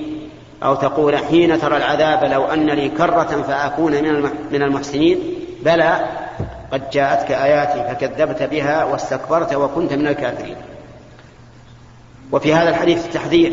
أو 0.64 0.74
تقول 0.74 1.16
حين 1.18 1.61
ترى 1.61 1.76
العذاب 1.76 2.24
لو 2.32 2.44
أن 2.44 2.66
لي 2.66 2.88
كرة 2.88 3.42
فأكون 3.49 3.92
من 4.53 4.62
المحسنين. 4.62 5.18
بلى 5.62 6.07
قد 6.72 6.90
جاءتك 6.90 7.30
آياتي 7.30 7.94
فكذبت 7.94 8.42
بها 8.42 8.84
واستكبرت 8.84 9.55
وكنت 9.55 9.92
من 9.92 10.07
الكافرين. 10.07 10.57
وفي 12.32 12.55
هذا 12.55 12.70
الحديث 12.70 13.07
التحذير 13.07 13.53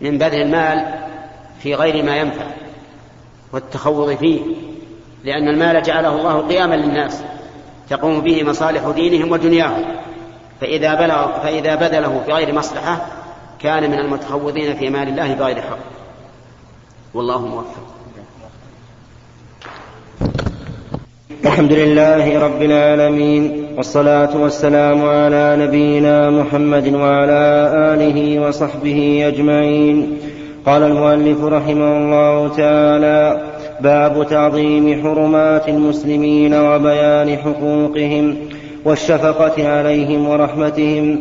من 0.00 0.18
بذل 0.18 0.42
المال 0.42 0.93
في 1.64 1.74
غير 1.74 2.04
ما 2.04 2.16
ينفع 2.16 2.44
والتخوض 3.52 4.16
فيه 4.16 4.40
لأن 5.24 5.48
المال 5.48 5.82
جعله 5.82 6.16
الله 6.16 6.48
قياما 6.48 6.74
للناس 6.74 7.22
تقوم 7.90 8.20
به 8.20 8.42
مصالح 8.42 8.90
دينهم 8.90 9.32
ودنياهم. 9.32 9.84
فإذا, 10.60 10.94
بلغ 10.94 11.38
فإذا 11.42 11.74
بذله 11.74 12.22
في 12.26 12.32
غير 12.32 12.54
مصلحة 12.54 13.06
كان 13.60 13.90
من 13.90 13.98
المتخوضين 13.98 14.76
في 14.76 14.90
مال 14.90 15.08
الله 15.08 15.34
بغير 15.34 15.56
حق. 15.60 15.78
والله 17.14 17.46
موفق. 17.46 17.86
الحمد 21.44 21.72
لله 21.72 22.38
رب 22.38 22.62
العالمين 22.62 23.74
والصلاة 23.76 24.36
والسلام 24.36 25.04
على 25.04 25.56
نبينا 25.58 26.30
محمد 26.30 26.94
وعلى 26.94 27.72
آله 27.94 28.48
وصحبه 28.48 29.24
أجمعين. 29.28 30.18
قال 30.66 30.82
المؤلف 30.82 31.44
رحمه 31.44 31.96
الله 31.96 32.48
تعالى 32.48 33.42
باب 33.80 34.26
تعظيم 34.30 35.02
حرمات 35.02 35.68
المسلمين 35.68 36.54
وبيان 36.54 37.36
حقوقهم 37.36 38.36
والشفقة 38.84 39.68
عليهم 39.68 40.28
ورحمتهم. 40.28 41.18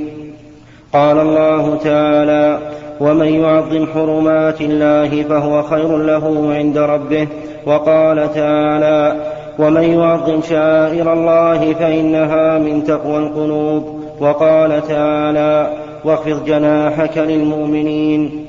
قال 0.93 1.19
الله 1.19 1.75
تعالى 1.75 2.59
ومن 2.99 3.27
يعظم 3.27 3.87
حرمات 3.93 4.61
الله 4.61 5.23
فهو 5.23 5.63
خير 5.63 5.97
له 5.97 6.53
عند 6.53 6.77
ربه. 6.77 7.27
وقال 7.65 8.33
تعالى 8.33 9.15
ومن 9.59 9.83
يعظم 9.83 10.41
شعائر 10.41 11.13
الله 11.13 11.73
فإنها 11.73 12.57
من 12.57 12.83
تقوى 12.83 13.17
القلوب. 13.17 14.03
وقال 14.19 14.87
تعالى 14.87 15.73
واخفض 16.05 16.45
جناحك 16.45 17.17
للمؤمنين. 17.17 18.42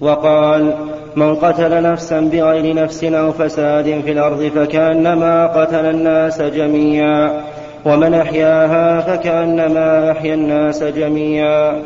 وقال 0.00 0.74
من 1.16 1.36
قتل 1.36 1.82
نفسا 1.82 2.20
بغير 2.20 2.74
نفس 2.74 3.04
أو 3.04 3.32
فساد 3.32 4.00
في 4.04 4.12
الأرض 4.12 4.50
فكأنما 4.54 5.46
قتل 5.46 5.84
الناس 5.86 6.42
جميعا 6.42 7.44
ومن 7.84 8.14
أحياها 8.14 9.00
فكأنما 9.00 10.12
أحيا 10.12 10.34
الناس 10.34 10.82
جميعا. 10.82 11.82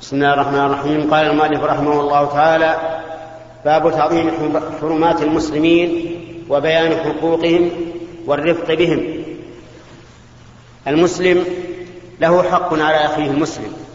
بسم 0.00 0.16
الله 0.16 0.34
الرحمن 0.34 0.58
الرحيم. 0.58 1.14
قال 1.14 1.30
المؤلف 1.30 1.64
رحمه 1.64 2.00
الله 2.00 2.24
تعالى 2.24 2.76
باب 3.64 3.90
تعظيم 3.90 4.30
حرمات 4.80 5.22
المسلمين 5.22 6.16
وبيان 6.50 6.92
حقوقهم 6.96 7.70
والرفق 8.26 8.74
بهم. 8.74 9.00
المسلم 10.86 11.44
له 12.20 12.42
حق 12.42 12.74
على 12.74 12.96
أخيه 12.96 13.30
المسلم. 13.30 13.87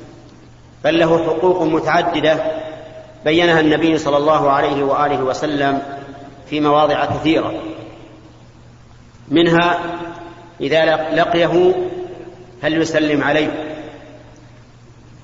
بل 0.83 0.99
له 0.99 1.25
حقوق 1.25 1.61
متعددة 1.61 2.37
بينها 3.25 3.59
النبي 3.59 3.97
صلى 3.97 4.17
الله 4.17 4.51
عليه 4.51 4.83
وآله 4.83 5.23
وسلم 5.23 5.81
في 6.49 6.59
مواضع 6.59 7.05
كثيرة. 7.05 7.53
منها 9.27 9.79
إذا 10.61 10.85
لقيه 10.95 11.73
هل 12.63 12.81
يسلم 12.81 13.23
عليه؟ 13.23 13.75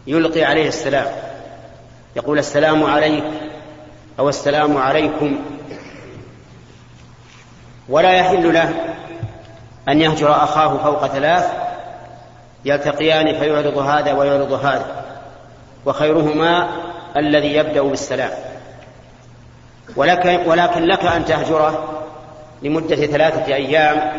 يلقي 0.08 0.44
عليه 0.44 0.68
السلام. 0.68 1.08
يقول 2.16 2.40
السلام 2.40 2.84
عليك 2.84 3.24
أو 4.20 4.30
السلام 4.30 4.78
عليكم. 4.78 5.40
ولا 7.90 8.12
يحل 8.12 8.54
له 8.54 8.96
أن 9.90 10.02
يهجر 10.02 10.32
أخاه 10.32 10.78
فوق 10.78 11.08
ثلاث 11.08 11.52
يلتقيان 12.66 13.40
فيعرض 13.40 13.78
هذا 13.78 14.14
ويعرض 14.14 14.52
هذا. 14.52 15.09
وخيرهما 15.86 16.70
الذي 17.18 17.56
يبدأ 17.56 17.82
بالسلام. 17.82 18.32
ولك 19.96 20.42
ولكن 20.46 20.84
لك 20.84 21.06
أن 21.06 21.26
تهجره 21.26 22.04
لمدة 22.62 22.96
ثلاثة 22.96 23.56
أيام 23.56 24.12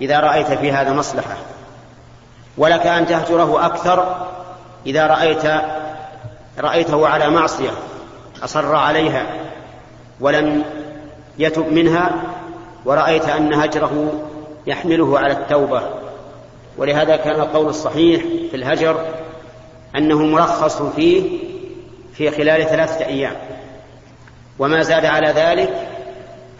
إذا 0.00 0.20
رأيت 0.20 0.46
في 0.46 0.72
هذا 0.72 0.92
مصلحة. 0.92 1.36
ولك 2.58 2.86
أن 2.86 3.06
تهجره 3.06 3.66
أكثر 3.66 4.26
إذا 4.86 5.06
رأيت 5.06 5.42
رأيته 6.58 7.08
على 7.08 7.30
معصية 7.30 7.70
أصر 8.44 8.76
عليها 8.76 9.26
ولم 10.20 10.64
يتب 11.38 11.72
منها 11.72 12.10
ورأيت 12.84 13.28
أن 13.28 13.54
هجره 13.54 14.12
يحمله 14.66 15.18
على 15.18 15.32
التوبة. 15.32 15.82
ولهذا 16.78 17.16
كان 17.16 17.40
القول 17.40 17.66
الصحيح 17.66 18.22
في 18.50 18.56
الهجر 18.56 18.96
أنه 19.96 20.22
مرخص 20.22 20.82
فيه 20.82 21.38
في 22.14 22.30
خلال 22.30 22.68
ثلاثة 22.68 23.06
أيام. 23.06 23.36
وما 24.58 24.82
زاد 24.82 25.04
على 25.04 25.28
ذلك 25.28 25.88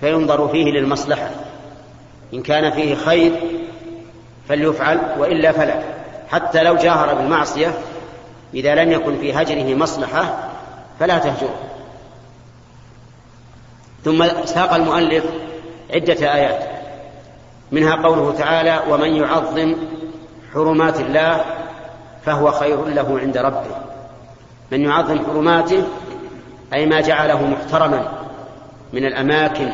فينظر 0.01 0.49
فيه 0.49 0.65
للمصلحة. 0.65 1.31
إن 2.35 2.43
كان 2.43 2.71
فيه 2.71 2.95
خير 2.95 3.33
فليفعل 4.49 5.01
وإلا 5.19 5.53
فلا. 5.53 5.83
حتى 6.29 6.63
لو 6.63 6.77
جاهر 6.77 7.15
بالمعصية 7.15 7.75
إذا 8.55 8.75
لم 8.75 8.93
يكن 8.93 9.19
في 9.19 9.33
هجره 9.33 9.75
مصلحة 9.75 10.51
فلا 11.01 11.19
تهجره. 11.19 11.55
ثم 14.05 14.27
ساق 14.45 14.75
المؤلف 14.75 15.25
عدة 15.95 16.35
آيات. 16.35 16.73
منها 17.73 17.97
قوله 17.97 18.35
تعالى 18.39 18.81
ومن 18.89 19.17
يعظم 19.17 19.77
حرمات 20.55 21.01
الله 21.01 21.45
فهو 22.25 22.53
خير 22.53 22.85
له 22.85 23.19
عند 23.21 23.39
ربه. 23.39 23.77
من 24.71 24.81
يعظم 24.81 25.19
حرماته 25.27 25.85
أي 26.73 26.87
ما 26.87 27.01
جعله 27.01 27.47
محترما 27.47 28.09
من 28.93 29.07
الأماكن 29.07 29.69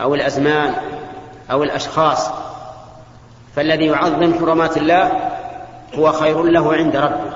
أو 0.00 0.14
الأزمان 0.14 0.74
أو 1.50 1.62
الأشخاص. 1.62 2.30
فالذي 3.56 3.86
يعظم 3.86 4.34
حرمات 4.34 4.76
الله 4.76 5.30
هو 5.94 6.12
خير 6.12 6.42
له 6.42 6.74
عند 6.74 6.96
ربه. 6.96 7.32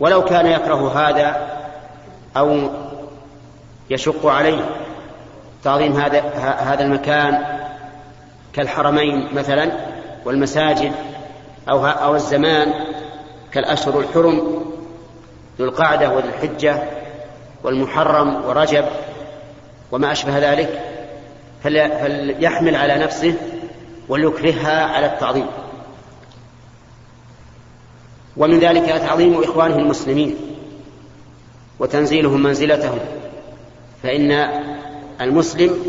ولو 0.00 0.24
كان 0.24 0.46
يكره 0.46 0.98
هذا 0.98 1.48
أو 2.36 2.70
يشق 3.90 4.26
عليه 4.26 4.64
تعظيم 5.64 5.92
هذا 5.92 6.20
هذا 6.38 6.84
المكان 6.84 7.38
كالحرمين 8.52 9.28
مثلا 9.34 9.70
والمساجد 10.24 10.92
أو 11.70 11.86
أو 11.86 12.14
الزمان 12.14 12.72
كالأشهر 13.54 14.00
الحرم 14.00 14.64
ذو 15.58 15.64
القعدة 15.64 16.10
وذو 16.10 16.28
الحجة 16.28 16.82
والمحرم 17.64 18.44
ورجب 18.44 18.84
وما 19.92 20.12
أشبه 20.12 20.52
ذلك 20.52 20.80
فليحمل 21.62 22.76
على 22.76 22.98
نفسه 22.98 23.34
وليكرهها 24.08 24.84
على 24.84 25.06
التعظيم. 25.06 25.46
ومن 28.36 28.58
ذلك 28.58 28.84
تعظيم 28.84 29.42
إخوانه 29.42 29.76
المسلمين 29.76 30.36
وتنزيلهم 31.78 32.42
منزلتهم 32.42 32.98
فإن 34.02 34.32
المسلم 35.20 35.84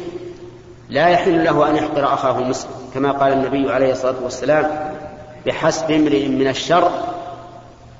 لا 0.89 1.07
يحل 1.07 1.43
له 1.43 1.69
أن 1.69 1.75
يحقر 1.75 2.13
أخاه 2.13 2.39
المسلم 2.39 2.71
كما 2.93 3.11
قال 3.11 3.33
النبي 3.33 3.71
عليه 3.71 3.91
الصلاة 3.91 4.23
والسلام 4.23 4.93
بحسب 5.45 5.91
امرئ 5.91 6.27
من 6.27 6.47
الشر 6.47 6.91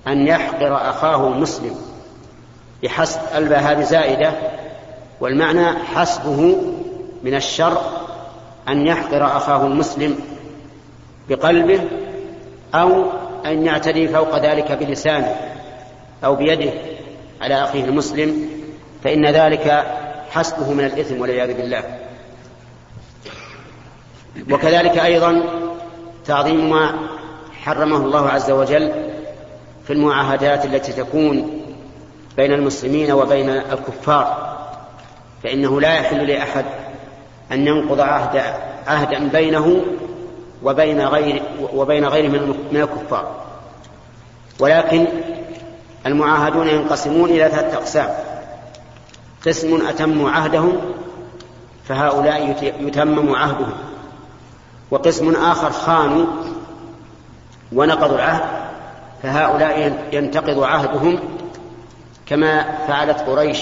أن 0.08 0.28
يحقر 0.28 0.90
أخاه 0.90 1.28
المسلم 1.28 1.76
بحسب 2.84 3.20
ألبى 3.36 3.56
هذه 3.56 3.82
زائدة 3.82 4.34
والمعنى 5.22 5.80
حسبه 5.96 6.58
من 7.24 7.36
الشر 7.36 7.82
أن 8.68 8.88
يحقر 8.88 9.38
أخاه 9.38 9.68
المسلم 9.68 10.20
بقلبه 11.30 11.80
أو 12.74 13.06
أن 13.46 13.66
يعتدي 13.66 14.08
فوق 14.08 14.38
ذلك 14.38 14.72
بلسانه 14.72 15.36
أو 16.26 16.36
بيده 16.36 16.72
على 17.42 17.64
أخيه 17.64 17.86
المسلم 17.86 18.50
فإن 19.04 19.26
ذلك 19.26 19.86
حسبه 20.32 20.72
من 20.72 20.86
الإثم 20.86 21.22
والعياذ 21.22 21.54
بالله. 21.54 21.84
وكذلك 24.52 24.98
أيضا 24.98 25.44
تعظيم 26.26 26.70
ما 26.70 26.96
حرمه 27.64 27.98
الله 27.98 28.30
عز 28.30 28.52
وجل 28.52 29.05
في 29.88 29.94
المعاهدات 29.94 30.66
التي 30.66 30.94
تكون 30.94 31.62
بين 32.38 32.54
المسلمين 32.54 33.12
وبين 33.12 33.50
الكفار 33.50 34.56
فإنه 35.44 35.82
لا 35.82 35.94
يحل 35.94 36.28
لأحد 36.28 36.66
أن 37.52 37.68
ينقض 37.68 38.00
عهد 38.00 38.42
عهدا 38.88 39.28
بينه 39.28 39.82
وبين 40.64 41.02
غير 41.02 41.44
وبين 41.74 42.06
غيره 42.06 42.30
من 42.72 42.82
الكفار. 42.82 43.46
ولكن 44.60 45.08
المعاهدون 46.06 46.68
ينقسمون 46.68 47.30
إلى 47.30 47.50
ثلاثة 47.50 47.78
أقسام. 47.78 48.10
قسم 49.46 49.88
أتموا 49.88 50.30
عهدهم 50.30 50.78
فهؤلاء 51.88 52.74
يتمم 52.80 53.36
عهدهم. 53.36 53.74
وقسم 54.92 55.36
آخر 55.36 55.72
خانوا 55.72 56.26
ونقضوا 57.74 58.16
العهد 58.16 58.65
فهؤلاء 59.26 60.08
ينتقض 60.12 60.64
عهدهم 60.64 61.20
كما 62.26 62.78
فعلت 62.88 63.20
قريش 63.20 63.60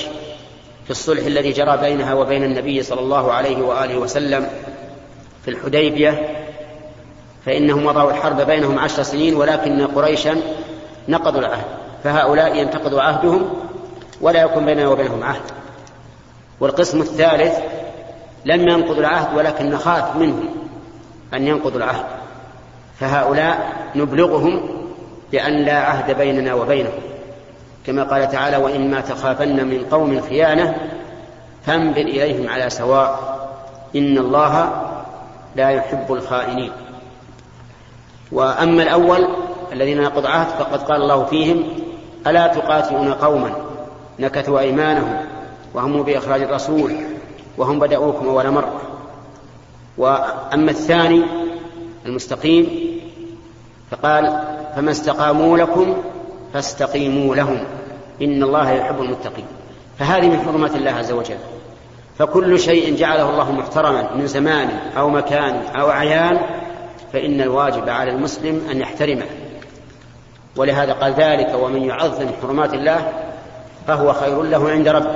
في 0.85 0.91
الصلح 0.91 1.25
الذي 1.25 1.51
جرى 1.51 1.77
بينها 1.77 2.13
وبين 2.13 2.43
النبي 2.43 2.83
صلى 2.83 2.99
الله 2.99 3.31
عليه 3.31 3.61
وآله 3.61 3.97
وسلم 3.97 4.47
في 5.45 5.51
الحديبية 5.51 6.37
فإنهم 7.45 7.85
وضعوا 7.85 8.11
الحرب 8.11 8.41
بينهم 8.41 8.79
عشر 8.79 9.03
سنين 9.03 9.35
ولكن 9.35 9.87
قريشا 9.87 10.35
نقضوا 11.07 11.39
العهد. 11.39 11.65
فهؤلاء 12.03 12.55
ينتقض 12.55 12.95
عهدهم 12.95 13.53
ولا 14.21 14.41
يكون 14.41 14.65
بيننا 14.65 14.87
وبينهم 14.87 15.23
عهد. 15.23 15.41
والقسم 16.59 17.01
الثالث 17.01 17.57
لم 18.45 18.67
ينقضوا 18.69 18.99
العهد 18.99 19.37
ولكن 19.37 19.69
نخاف 19.69 20.15
منهم 20.15 20.49
أن 21.33 21.47
ينقضوا 21.47 21.77
العهد. 21.77 22.05
فهؤلاء 22.99 23.73
نبلغهم 23.95 24.82
بأن 25.33 25.53
لا 25.53 25.77
عهد 25.77 26.17
بيننا 26.17 26.53
وبينهم 26.53 27.01
كما 27.85 28.03
قال 28.03 28.31
تعالى 28.31 28.57
وإما 28.57 29.01
تخافن 29.01 29.67
من 29.67 29.85
قوم 29.91 30.21
خيانة 30.21 30.75
فانبر 31.65 32.01
إليهم 32.01 32.49
على 32.49 32.69
سواء 32.69 33.19
إن 33.95 34.17
الله 34.17 34.71
لا 35.55 35.69
يحب 35.69 36.13
الخائنين. 36.13 36.71
وأما 38.31 38.83
الأول 38.83 39.27
الذين 39.71 40.01
نقض 40.01 40.25
عهد 40.25 40.47
فقد 40.47 40.83
قال 40.83 41.01
الله 41.01 41.25
فيهم 41.25 41.63
ألا 42.27 42.47
تقاتلون 42.47 43.13
قوما 43.13 43.55
نكثوا 44.19 44.59
أيمانهم 44.59 45.17
وهموا 45.73 46.03
بإخراج 46.03 46.41
الرسول 46.41 46.95
وهم 47.57 47.79
بدأوكم 47.79 48.27
أول 48.27 48.51
مرة. 48.51 48.81
وأما 49.97 50.71
الثاني 50.71 51.23
المستقيم 52.05 52.69
فقال 53.91 54.53
فما 54.75 54.91
استقاموا 54.91 55.57
لكم 55.57 55.97
فاستقيموا 56.53 57.35
لهم. 57.35 57.63
إن 58.21 58.43
الله 58.43 58.71
يحب 58.71 59.01
المتقين. 59.01 59.45
فهذه 59.99 60.27
من 60.27 60.39
حرمات 60.39 60.75
الله 60.75 60.91
عز 60.91 61.11
وجل. 61.11 61.37
فكل 62.19 62.59
شيء 62.59 62.95
جعله 62.95 63.29
الله 63.29 63.51
محترما 63.51 64.15
من 64.15 64.27
زمان 64.27 64.69
أو 64.97 65.09
مكان 65.09 65.61
أو 65.75 65.91
أعيان 65.91 66.39
فإن 67.13 67.41
الواجب 67.41 67.89
على 67.89 68.11
المسلم 68.11 68.67
أن 68.71 68.81
يحترمه. 68.81 69.25
ولهذا 70.55 70.93
قال 70.93 71.13
ذلك 71.13 71.55
ومن 71.61 71.83
يعظم 71.83 72.27
حرمات 72.41 72.73
الله 72.73 73.13
فهو 73.87 74.13
خير 74.13 74.41
له 74.41 74.69
عند 74.69 74.87
ربه. 74.87 75.15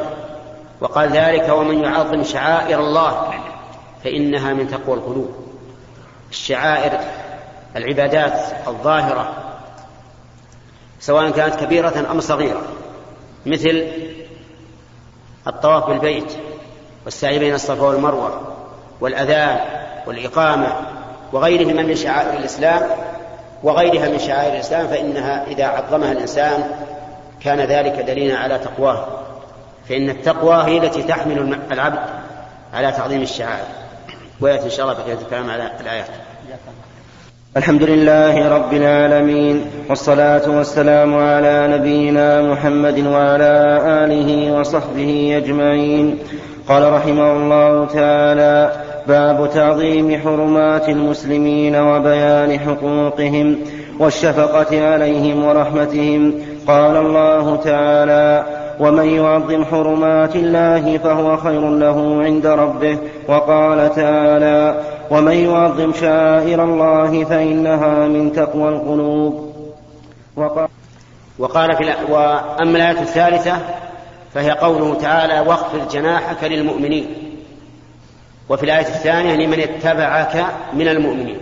وقال 0.81 1.09
ذلك 1.09 1.49
ومن 1.49 1.83
يعظم 1.83 2.23
شعائر 2.23 2.79
الله 2.79 3.33
فإنها 4.03 4.53
من 4.53 4.67
تقوى 4.67 4.95
القلوب. 4.95 5.29
الشعائر 6.31 6.99
العبادات 7.75 8.39
الظاهرة 8.67 9.46
سواء 10.99 11.29
كانت 11.29 11.55
كبيرة 11.55 12.05
أم 12.11 12.19
صغيرة. 12.19 12.61
مثل 13.45 13.87
الطواف 15.47 15.87
بالبيت 15.87 16.33
والسعي 17.05 17.39
بين 17.39 17.53
الصفا 17.53 17.83
والمروة 17.83 18.41
والأذان 19.01 19.59
والإقامة 20.07 20.67
وغيرهما 21.33 21.83
من 21.83 21.95
شعائر 21.95 22.39
الإسلام 22.39 22.89
وغيرها 23.63 24.09
من 24.09 24.19
شعائر 24.19 24.53
الإسلام 24.53 24.87
فإنها 24.87 25.45
إذا 25.47 25.65
عظمها 25.65 26.11
الإنسان 26.11 26.71
كان 27.41 27.59
ذلك 27.59 27.93
دليلا 27.93 28.37
على 28.37 28.59
تقواه. 28.59 29.07
فإن 29.89 30.09
التقوى 30.09 30.63
هي 30.63 30.77
التي 30.77 31.03
تحمل 31.03 31.59
العبد 31.71 31.99
على 32.73 32.91
تعظيم 32.91 33.21
الشعائر. 33.21 33.65
ويأتي 34.41 34.65
إن 34.65 34.69
شاء 34.69 34.85
الله 34.85 35.03
بقية 35.03 35.13
الكلام 35.13 35.49
على 35.49 35.71
الآيات. 35.79 36.07
الحمد 37.57 37.83
لله 37.83 38.49
رب 38.55 38.73
العالمين 38.73 39.65
والصلاة 39.89 40.57
والسلام 40.57 41.15
على 41.15 41.67
نبينا 41.77 42.41
محمد 42.41 43.05
وعلى 43.07 43.53
آله 44.03 44.59
وصحبه 44.59 45.33
أجمعين. 45.37 46.17
قال 46.69 46.93
رحمه 46.93 47.31
الله 47.31 47.85
تعالى 47.85 48.71
باب 49.07 49.49
تعظيم 49.53 50.19
حرمات 50.23 50.89
المسلمين 50.89 51.75
وبيان 51.75 52.59
حقوقهم 52.59 53.57
والشفقة 53.99 54.91
عليهم 54.91 55.45
ورحمتهم. 55.45 56.33
قال 56.67 56.97
الله 56.97 57.55
تعالى 57.55 58.43
ومن 58.79 59.05
يعظم 59.05 59.65
حرمات 59.65 60.35
الله 60.35 60.97
فهو 60.97 61.37
خير 61.37 61.69
له 61.69 62.23
عند 62.23 62.47
ربه. 62.47 62.97
وقال 63.27 63.95
تعالى 63.95 64.75
ومن 65.11 65.33
يعظم 65.33 65.93
شائر 65.93 66.63
الله 66.63 67.23
فإنها 67.23 68.07
من 68.07 68.31
تقوى 68.31 68.69
القلوب. 68.69 69.53
وقال, 70.35 70.67
وقال 71.39 71.75
في 71.75 71.83
وأما 72.09 72.77
الآية 72.77 73.01
الثالثة 73.01 73.57
فهي 74.33 74.51
قوله 74.51 74.95
تعالى 74.95 75.39
واخفض 75.39 75.89
جناحك 75.89 76.43
للمؤمنين. 76.43 77.07
وفي 78.49 78.63
الآية 78.63 78.87
الثانية 78.87 79.35
لمن 79.35 79.59
اتبعك 79.59 80.45
من 80.73 80.87
المؤمنين. 80.87 81.39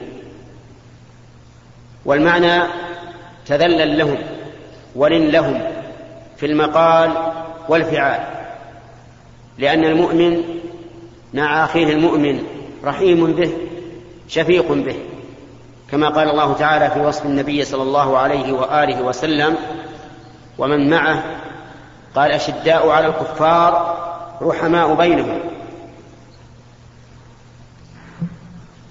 والمعنى 2.06 2.64
تذلل 3.46 3.98
لهم 3.98 4.18
ولن 4.96 5.30
لهم 5.30 5.62
في 6.38 6.46
المقال 6.46 7.12
والفعال. 7.70 8.20
لأن 9.58 9.84
المؤمن 9.84 10.44
مع 11.34 11.64
أخيه 11.64 11.94
المؤمن 11.94 12.55
رحيم 12.86 13.32
به 13.32 13.52
شفيق 14.28 14.72
به. 14.72 14.96
كما 15.92 16.10
قال 16.10 16.30
الله 16.30 16.54
تعالى 16.54 16.90
في 16.90 17.00
وصف 17.00 17.26
النبي 17.26 17.66
صلى 17.66 17.84
الله 17.84 18.18
عليه 18.18 18.54
وآله 18.54 19.02
وسلم 19.02 19.56
ومن 20.58 20.90
معه 20.90 21.24
قال 22.16 22.32
أشداء 22.32 22.90
على 22.90 23.08
الكفار 23.08 23.98
رحماء 24.42 24.94
بينهم. 24.94 25.40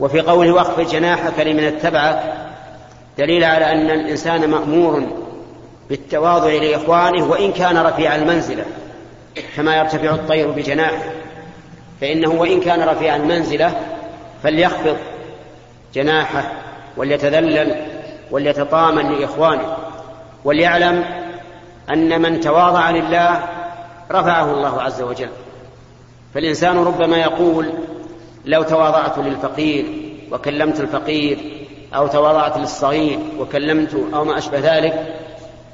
وفي 0.01 0.21
قوله 0.21 0.53
واخفض 0.53 0.81
جناحك 0.81 1.41
لمن 1.41 1.65
اتبعك 1.65 2.35
دليل 3.19 3.45
على 3.45 3.73
أن 3.73 3.91
الإنسان 3.91 4.51
مأمور 4.51 5.07
بالتواضع 5.89 6.53
لإخوانه 6.53 7.25
وإن 7.25 7.53
كان 7.53 7.77
رفيع 7.77 8.17
المنزلة 8.17 8.65
كما 9.57 9.77
يرتفع 9.77 10.11
الطير 10.11 10.51
بجناحه. 10.51 11.14
فإنه 12.01 12.31
وإن 12.31 12.61
كان 12.61 12.89
رفيع 12.89 13.17
المنزلة 13.17 13.75
فليخفض 14.43 14.97
جناحه 15.95 16.53
وليتذلل 16.97 17.77
وليتطامن 18.31 19.13
لإخوانه 19.13 19.77
وليعلم 20.45 21.05
أن 21.91 22.23
من 22.23 22.41
تواضع 22.41 22.91
لله 22.91 23.43
رفعه 24.13 24.51
الله 24.53 24.83
عز 24.83 25.03
وجل. 25.03 25.31
فالإنسان 26.35 26.85
ربما 26.85 27.17
يقول 27.17 27.73
لو 28.45 28.63
تواضعت 28.63 29.19
للفقير 29.19 29.87
وكلمت 30.33 30.81
الفقير 30.81 31.39
أو 31.95 32.07
تواضعت 32.07 32.59
للصغير 32.59 33.19
وكلمت 33.39 33.97
أو 34.15 34.25
ما 34.25 34.39
أشبه 34.39 34.59
ذلك 34.59 35.15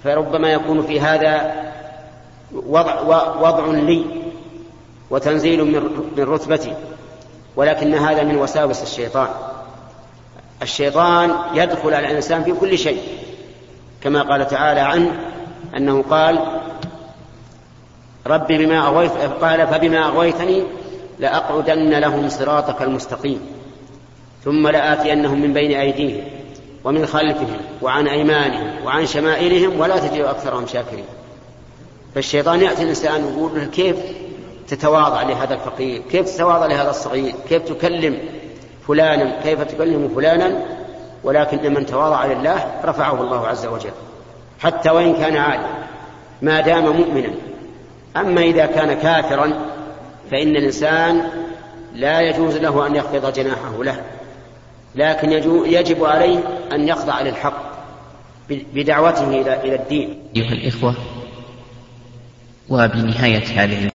فربما 0.04 0.52
يكون 0.52 0.82
في 0.82 1.00
هذا 1.00 1.52
وضع, 2.52 3.00
وضع 3.40 3.66
لي 3.66 4.04
وتنزيل 5.10 5.64
من 5.64 6.24
رتبتي 6.24 6.74
ولكن 7.56 7.94
هذا 7.94 8.22
من 8.22 8.36
وساوس 8.36 8.82
الشيطان. 8.82 9.28
الشيطان 10.62 11.34
يدخل 11.54 11.94
على 11.94 12.10
الإنسان 12.10 12.44
في 12.44 12.52
كل 12.52 12.78
شيء 12.78 13.02
كما 14.02 14.22
قال 14.22 14.46
تعالى 14.46 14.80
عنه 14.80 15.20
أنه 15.76 16.02
قال 16.10 16.38
ربي 18.26 18.66
بما 18.66 18.86
أغويت 18.86 19.10
قال 19.40 19.66
فبما 19.66 20.06
أغويتني 20.06 20.64
لأقعدن 21.18 21.98
لهم 21.98 22.28
صراطك 22.28 22.82
المستقيم 22.82 23.40
ثم 24.44 24.68
لآتينهم 24.68 25.40
من 25.40 25.52
بين 25.52 25.80
أيديهم 25.80 26.24
ومن 26.84 27.06
خلفهم 27.06 27.56
وعن 27.82 28.08
أيمانهم 28.08 28.84
وعن 28.84 29.06
شمائلهم 29.06 29.80
ولا 29.80 29.98
تجد 29.98 30.20
أكثرهم 30.20 30.66
شاكرين. 30.66 31.04
فالشيطان 32.14 32.60
يأتي 32.60 32.82
الإنسان 32.82 33.24
ويقول 33.24 33.64
كيف 33.64 33.96
تتواضع 34.68 35.22
لهذا 35.22 35.54
الفقير؟ 35.54 36.02
كيف 36.10 36.36
تتواضع 36.36 36.66
لهذا 36.66 36.90
الصغير؟ 36.90 37.34
كيف 37.48 37.62
تكلم 37.62 38.18
فلانا؟ 38.88 39.40
كيف 39.42 39.62
تكلم 39.62 40.08
فلانا؟ 40.14 40.52
ولكن 41.24 41.74
من 41.74 41.86
تواضع 41.86 42.26
لله 42.26 42.74
رفعه 42.84 43.22
الله 43.22 43.46
عز 43.46 43.66
وجل. 43.66 43.90
حتى 44.60 44.90
وإن 44.90 45.14
كان 45.14 45.36
عالما 45.36 45.84
ما 46.42 46.60
دام 46.60 46.96
مؤمنا. 46.96 47.30
أما 48.16 48.40
إذا 48.40 48.66
كان 48.66 48.92
كافرا 48.92 49.52
فإن 50.30 50.56
الإنسان 50.56 51.22
لا 51.94 52.20
يجوز 52.20 52.56
له 52.56 52.86
أن 52.86 52.96
يخفض 52.96 53.32
جناحه 53.32 53.84
له. 53.84 54.00
لكن 54.94 55.32
يجب 55.66 56.04
عليه 56.04 56.38
أن 56.72 56.88
يخضع 56.88 57.20
للحق 57.20 57.70
بدعوته 58.50 59.40
إلى 59.40 59.74
الدين. 59.74 60.22
أيها 60.36 60.52
الإخوة 60.52 60.94
وبنهاية 62.68 63.44
هذه 63.44 63.84